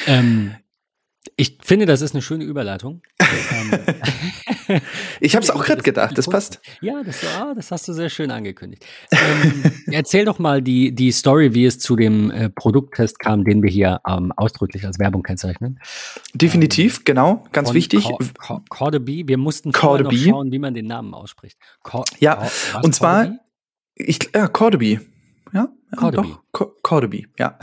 [0.07, 0.55] Ähm,
[1.41, 3.01] ich finde, das ist eine schöne Überleitung.
[3.51, 4.81] Ähm,
[5.21, 6.61] ich habe es auch gerade gedacht, das passt.
[6.81, 8.87] Ja, das, ah, das hast du sehr schön angekündigt.
[9.11, 13.63] Ähm, erzähl doch mal die, die Story, wie es zu dem äh, Produkttest kam, den
[13.63, 15.79] wir hier ähm, ausdrücklich als Werbung kennzeichnen.
[16.33, 18.09] Definitiv, ähm, genau, ganz wichtig.
[18.71, 21.59] Cordaby, wir mussten noch schauen, wie man den Namen ausspricht.
[21.83, 22.49] Cor ja,
[22.83, 23.39] und zwar,
[23.95, 25.01] ich, ja, Cordaby.
[25.53, 26.29] Ja, Cordaby.
[26.53, 27.59] Doch, Cordaby, ja.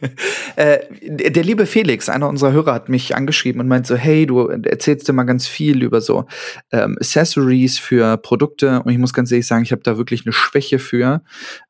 [0.56, 4.46] äh, der liebe Felix, einer unserer Hörer, hat mich angeschrieben und meint so, hey, du
[4.46, 6.26] erzählst dir mal ganz viel über so
[6.70, 10.32] ähm, Accessories für Produkte und ich muss ganz ehrlich sagen, ich habe da wirklich eine
[10.32, 11.22] Schwäche für,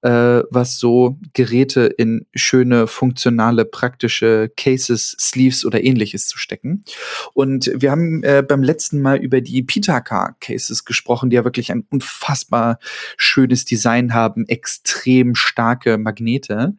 [0.02, 6.84] äh, was so Geräte in schöne, funktionale, praktische Cases, Sleeves oder ähnliches zu stecken.
[7.32, 11.72] Und wir haben äh, beim letzten Mal über die Pitaka Cases gesprochen, die ja wirklich
[11.72, 12.78] ein unfassbar
[13.16, 16.74] schönes Design haben, extrem starke Magnete.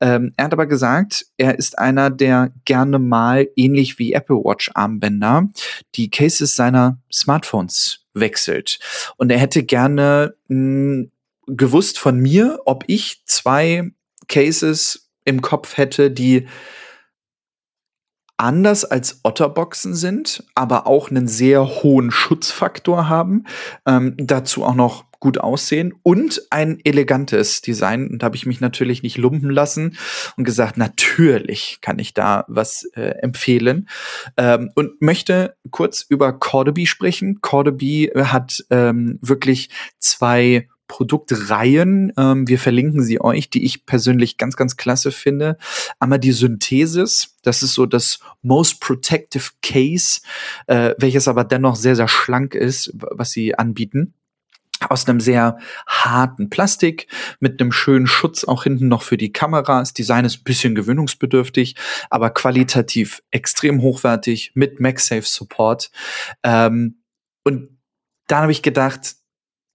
[0.00, 4.70] Ähm, er hat aber gesagt, er ist einer, der gerne mal ähnlich wie Apple Watch
[4.74, 5.48] Armbänder
[5.94, 8.78] die Cases seiner Smartphones wechselt.
[9.16, 11.10] Und er hätte gerne mh, hm,
[11.46, 13.90] gewusst von mir, ob ich zwei
[14.28, 16.46] Cases im Kopf hätte, die
[18.36, 23.44] anders als Otterboxen sind, aber auch einen sehr hohen Schutzfaktor haben.
[23.86, 28.06] Ähm, dazu auch noch gut aussehen und ein elegantes Design.
[28.06, 29.96] Und da habe ich mich natürlich nicht lumpen lassen
[30.36, 33.88] und gesagt, natürlich kann ich da was äh, empfehlen.
[34.36, 37.40] Ähm, und möchte kurz über Cordaby sprechen.
[37.40, 39.68] Cordaby hat ähm, wirklich
[39.98, 42.12] zwei Produktreihen.
[42.16, 45.58] Ähm, wir verlinken sie euch, die ich persönlich ganz, ganz klasse finde.
[45.98, 47.34] Einmal die Synthesis.
[47.42, 50.20] Das ist so das Most Protective Case,
[50.68, 54.14] äh, welches aber dennoch sehr, sehr schlank ist, was sie anbieten
[54.90, 57.08] aus einem sehr harten Plastik
[57.40, 59.80] mit einem schönen Schutz auch hinten noch für die Kamera.
[59.80, 61.76] Das Design ist ein bisschen gewöhnungsbedürftig,
[62.10, 65.90] aber qualitativ extrem hochwertig mit MagSafe Support.
[66.42, 67.02] Ähm,
[67.44, 67.78] und
[68.26, 69.16] dann habe ich gedacht,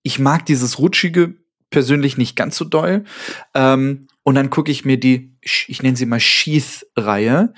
[0.04, 1.36] ich mag dieses Rutschige
[1.70, 3.06] persönlich nicht ganz so doll.
[3.54, 7.54] Ähm, und dann gucke ich mir die, ich nenne sie mal Sheath-Reihe.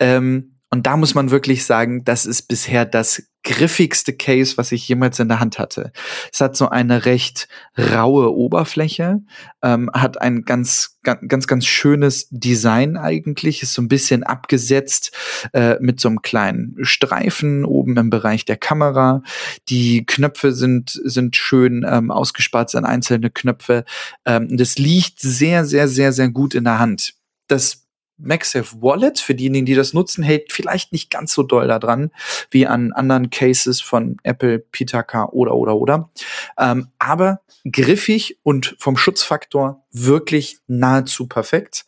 [0.00, 4.86] Ähm, und da muss man wirklich sagen, das ist bisher das griffigste Case, was ich
[4.86, 5.92] jemals in der Hand hatte.
[6.30, 7.48] Es hat so eine recht
[7.78, 9.22] raue Oberfläche,
[9.62, 15.16] ähm, hat ein ganz, ganz, ganz, ganz schönes Design eigentlich, ist so ein bisschen abgesetzt
[15.54, 19.22] äh, mit so einem kleinen Streifen oben im Bereich der Kamera.
[19.70, 23.86] Die Knöpfe sind, sind schön ähm, ausgespart, sind einzelne Knöpfe.
[24.26, 27.14] Ähm, das liegt sehr, sehr, sehr, sehr gut in der Hand.
[27.46, 27.87] Das
[28.18, 32.10] MagSafe Wallet, für diejenigen, die das nutzen, hält vielleicht nicht ganz so doll daran
[32.50, 36.10] wie an anderen Cases von Apple, Pitaka oder oder oder.
[36.58, 37.40] Ähm, aber
[37.70, 41.86] griffig und vom Schutzfaktor wirklich nahezu perfekt.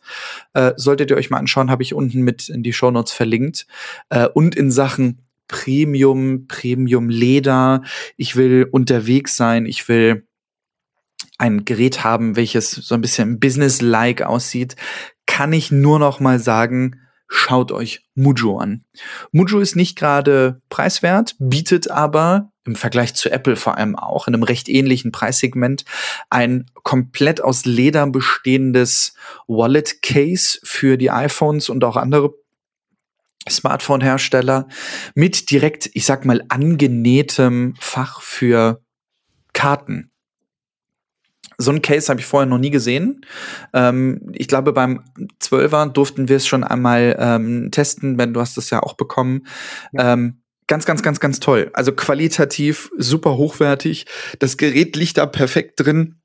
[0.53, 3.67] Äh, solltet ihr euch mal anschauen, habe ich unten mit in die Show Notes verlinkt.
[4.09, 5.19] Äh, und in Sachen
[5.51, 7.83] Premium, Premium Leder.
[8.15, 9.65] Ich will unterwegs sein.
[9.65, 10.25] Ich will
[11.37, 14.75] ein Gerät haben, welches so ein bisschen business-like aussieht,
[15.31, 18.83] kann ich nur noch mal sagen, schaut euch Mujo an.
[19.31, 24.33] Mujo ist nicht gerade preiswert, bietet aber im Vergleich zu Apple vor allem auch in
[24.35, 25.85] einem recht ähnlichen Preissegment
[26.29, 29.13] ein komplett aus Leder bestehendes
[29.47, 32.33] Wallet Case für die iPhones und auch andere
[33.49, 34.67] Smartphone-Hersteller
[35.15, 38.83] mit direkt, ich sag mal, angenähtem Fach für
[39.53, 40.10] Karten
[41.61, 43.25] so ein Case habe ich vorher noch nie gesehen.
[43.73, 45.03] Ähm, ich glaube, beim
[45.41, 48.17] 12er durften wir es schon einmal ähm, testen.
[48.17, 49.47] Ben, du hast es ja auch bekommen.
[49.93, 50.13] Ja.
[50.13, 51.69] Ähm, ganz, ganz, ganz, ganz toll.
[51.73, 54.05] Also qualitativ super hochwertig.
[54.39, 56.21] Das Gerät liegt da perfekt drin.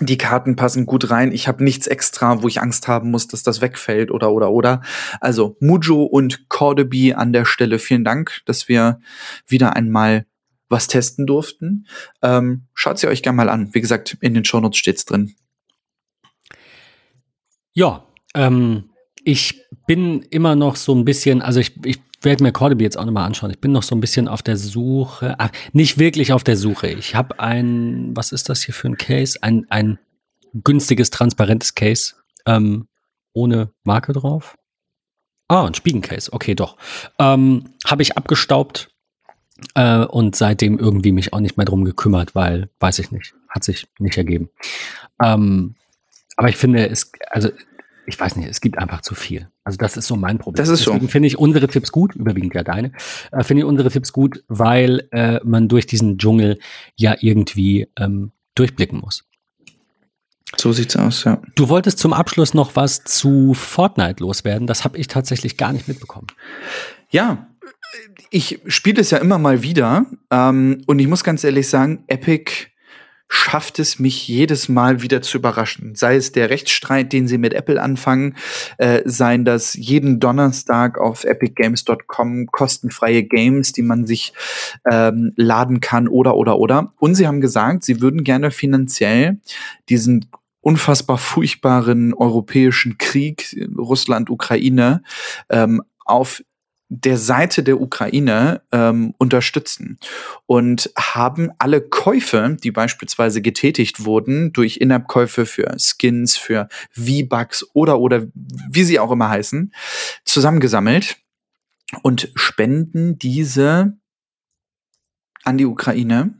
[0.00, 1.30] Die Karten passen gut rein.
[1.30, 4.82] Ich habe nichts extra, wo ich Angst haben muss, dass das wegfällt oder oder oder.
[5.20, 8.98] Also Mujo und Cordaby an der Stelle vielen Dank, dass wir
[9.46, 10.26] wieder einmal
[10.74, 11.86] was testen durften.
[12.20, 13.72] Ähm, Schaut sie euch gerne mal an.
[13.72, 15.34] Wie gesagt, in den Shownotes steht es drin.
[17.72, 18.04] Ja,
[18.34, 18.90] ähm,
[19.22, 23.04] ich bin immer noch so ein bisschen, also ich, ich werde mir Cordyby jetzt auch
[23.04, 23.50] nochmal anschauen.
[23.50, 26.88] Ich bin noch so ein bisschen auf der Suche, ach, nicht wirklich auf der Suche.
[26.88, 29.38] Ich habe ein, was ist das hier für ein Case?
[29.42, 29.98] Ein, ein
[30.64, 32.14] günstiges, transparentes Case
[32.46, 32.88] ähm,
[33.32, 34.56] ohne Marke drauf.
[35.48, 36.76] Ah, ein Spiegencase, okay, doch.
[37.18, 38.93] Ähm, habe ich abgestaubt
[39.74, 43.64] äh, und seitdem irgendwie mich auch nicht mehr drum gekümmert, weil, weiß ich nicht, hat
[43.64, 44.50] sich nicht ergeben.
[45.22, 45.74] Ähm,
[46.36, 47.50] aber ich finde, es, also
[48.06, 49.48] ich weiß nicht, es gibt einfach zu viel.
[49.64, 50.62] Also das ist so mein Problem.
[50.62, 51.08] Das ist Deswegen so.
[51.08, 52.92] finde ich unsere Tipps gut, überwiegend ja deine,
[53.32, 56.58] äh, finde ich unsere Tipps gut, weil äh, man durch diesen Dschungel
[56.96, 59.24] ja irgendwie ähm, durchblicken muss.
[60.56, 61.40] So sieht's aus, ja.
[61.56, 64.66] Du wolltest zum Abschluss noch was zu Fortnite loswerden.
[64.66, 66.28] Das habe ich tatsächlich gar nicht mitbekommen.
[67.10, 67.48] Ja,
[68.30, 72.68] ich spiele es ja immer mal wieder ähm, und ich muss ganz ehrlich sagen, Epic
[73.28, 75.94] schafft es mich jedes Mal wieder zu überraschen.
[75.94, 78.36] Sei es der Rechtsstreit, den sie mit Apple anfangen,
[78.78, 84.34] äh, seien das jeden Donnerstag auf epicgames.com kostenfreie Games, die man sich
[84.90, 86.92] ähm, laden kann oder oder oder.
[86.98, 89.40] Und sie haben gesagt, sie würden gerne finanziell
[89.88, 90.26] diesen
[90.60, 95.02] unfassbar furchtbaren europäischen Krieg Russland Ukraine
[95.50, 96.42] ähm, auf
[96.88, 99.98] der Seite der Ukraine ähm, unterstützen
[100.46, 107.98] und haben alle Käufe, die beispielsweise getätigt wurden durch In-App-Käufe für Skins, für V-Bucks oder
[107.98, 109.72] oder wie sie auch immer heißen,
[110.24, 111.16] zusammengesammelt
[112.02, 113.96] und spenden diese
[115.42, 116.34] an die Ukraine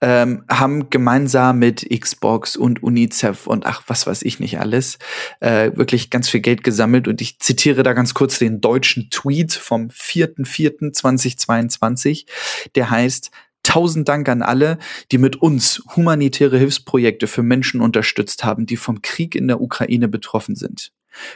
[0.00, 4.98] ähm, haben gemeinsam mit Xbox und UNICEF und ach, was weiß ich nicht alles,
[5.40, 7.06] äh, wirklich ganz viel Geld gesammelt.
[7.08, 12.26] Und ich zitiere da ganz kurz den deutschen Tweet vom 4.4.2022,
[12.74, 13.30] der heißt,
[13.62, 14.78] Tausend Dank an alle,
[15.12, 20.08] die mit uns humanitäre Hilfsprojekte für Menschen unterstützt haben, die vom Krieg in der Ukraine
[20.08, 20.92] betroffen sind.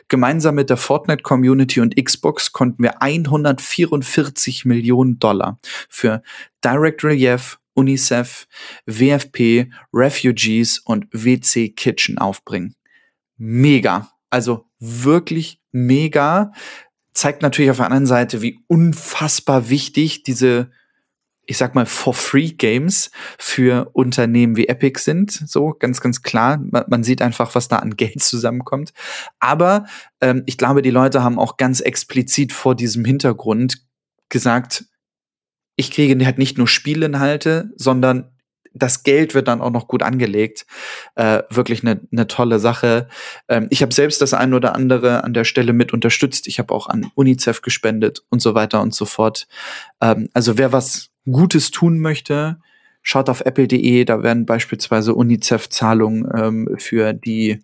[0.08, 5.58] Gemeinsam mit der Fortnite-Community und Xbox konnten wir 144 Millionen Dollar
[5.88, 6.22] für
[6.64, 8.46] Direct Relief, UNICEF,
[8.86, 12.74] WFP, Refugees und WC Kitchen aufbringen.
[13.36, 14.10] Mega.
[14.30, 16.52] Also wirklich mega.
[17.12, 20.70] Zeigt natürlich auf der anderen Seite, wie unfassbar wichtig diese
[21.46, 25.30] ich sag mal, for free Games für Unternehmen wie Epic sind.
[25.30, 26.58] So, ganz, ganz klar.
[26.58, 28.92] Man, man sieht einfach, was da an Geld zusammenkommt.
[29.38, 29.86] Aber
[30.20, 33.82] ähm, ich glaube, die Leute haben auch ganz explizit vor diesem Hintergrund
[34.28, 34.86] gesagt,
[35.76, 38.30] ich kriege halt nicht nur Spielinhalte, sondern
[38.74, 40.66] das Geld wird dann auch noch gut angelegt.
[41.14, 43.08] Äh, wirklich eine ne tolle Sache.
[43.48, 46.48] Ähm, ich habe selbst das ein oder andere an der Stelle mit unterstützt.
[46.48, 49.46] Ich habe auch an UNICEF gespendet und so weiter und so fort.
[50.00, 52.58] Ähm, also wer was Gutes tun möchte,
[53.00, 54.04] schaut auf apple.de.
[54.04, 57.62] Da werden beispielsweise UNICEF-Zahlungen ähm, für die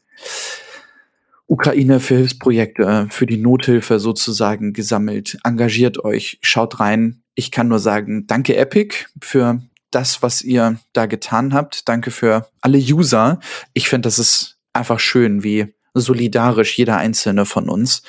[1.50, 5.36] Ukraine für Hilfsprojekte, für die Nothilfe sozusagen gesammelt.
[5.42, 7.24] Engagiert euch, schaut rein.
[7.34, 11.88] Ich kann nur sagen, danke Epic für das, was ihr da getan habt.
[11.88, 13.40] Danke für alle User.
[13.72, 18.02] Ich finde, das ist einfach schön, wie solidarisch jeder einzelne von uns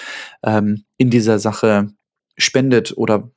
[0.44, 1.88] ähm, in dieser Sache
[2.38, 3.32] spendet oder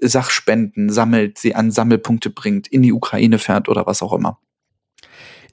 [0.00, 4.40] Sachspenden sammelt, sie an Sammelpunkte bringt, in die Ukraine fährt oder was auch immer.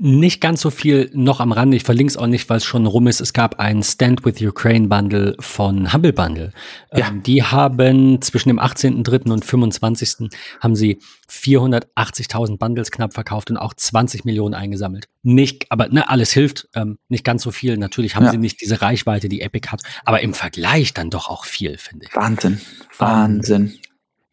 [0.04, 1.78] Nicht ganz so viel noch am Rande.
[1.78, 3.22] Ich verlinke es auch nicht, weil es schon rum ist.
[3.22, 6.54] Es gab ein Stand with Ukraine Bundle von Humble Bundle.
[6.92, 7.10] Ja.
[7.10, 9.32] Ähm, die haben zwischen dem 18.03.
[9.32, 10.32] und 25.
[10.60, 10.98] haben sie
[11.30, 15.06] 480.000 Bundles knapp verkauft und auch 20 Millionen eingesammelt.
[15.22, 16.68] Nicht, aber ne, alles hilft.
[16.74, 17.78] Ähm, nicht ganz so viel.
[17.78, 18.32] Natürlich haben Ja.
[18.32, 22.08] sie nicht diese Reichweite, die Epic hat, aber im Vergleich dann doch auch viel, finde
[22.10, 22.16] ich.
[22.16, 22.60] Wahnsinn.
[22.98, 23.76] Wahnsinn.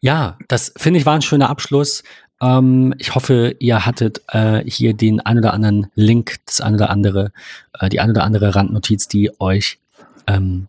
[0.01, 2.03] Ja, das finde ich war ein schöner Abschluss.
[2.41, 6.89] Ähm, ich hoffe, ihr hattet äh, hier den ein oder anderen Link, das ein oder
[6.89, 7.31] andere,
[7.79, 9.79] äh, die ein oder andere Randnotiz, die euch
[10.27, 10.67] ähm,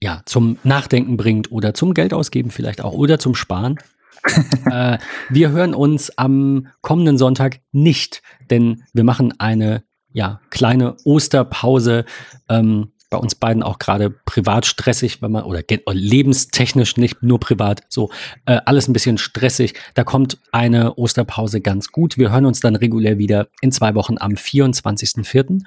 [0.00, 3.78] ja zum Nachdenken bringt oder zum Geld ausgeben vielleicht auch oder zum Sparen.
[4.70, 4.98] äh,
[5.30, 12.04] wir hören uns am kommenden Sonntag nicht, denn wir machen eine ja, kleine Osterpause.
[12.48, 17.82] Ähm, bei uns beiden auch gerade privat stressig, wenn man oder lebenstechnisch nicht nur privat,
[17.90, 18.10] so
[18.46, 19.74] äh, alles ein bisschen stressig.
[19.92, 22.16] Da kommt eine Osterpause ganz gut.
[22.16, 25.60] Wir hören uns dann regulär wieder in zwei Wochen am 24.04.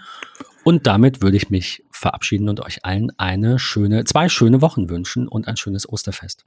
[0.63, 5.27] Und damit würde ich mich verabschieden und euch allen eine schöne, zwei schöne Wochen wünschen
[5.27, 6.45] und ein schönes Osterfest.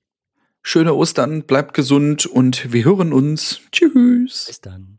[0.65, 3.61] Schöne Ostern, bleibt gesund und wir hören uns.
[3.71, 4.47] Tschüss.
[4.49, 4.98] Bis dann.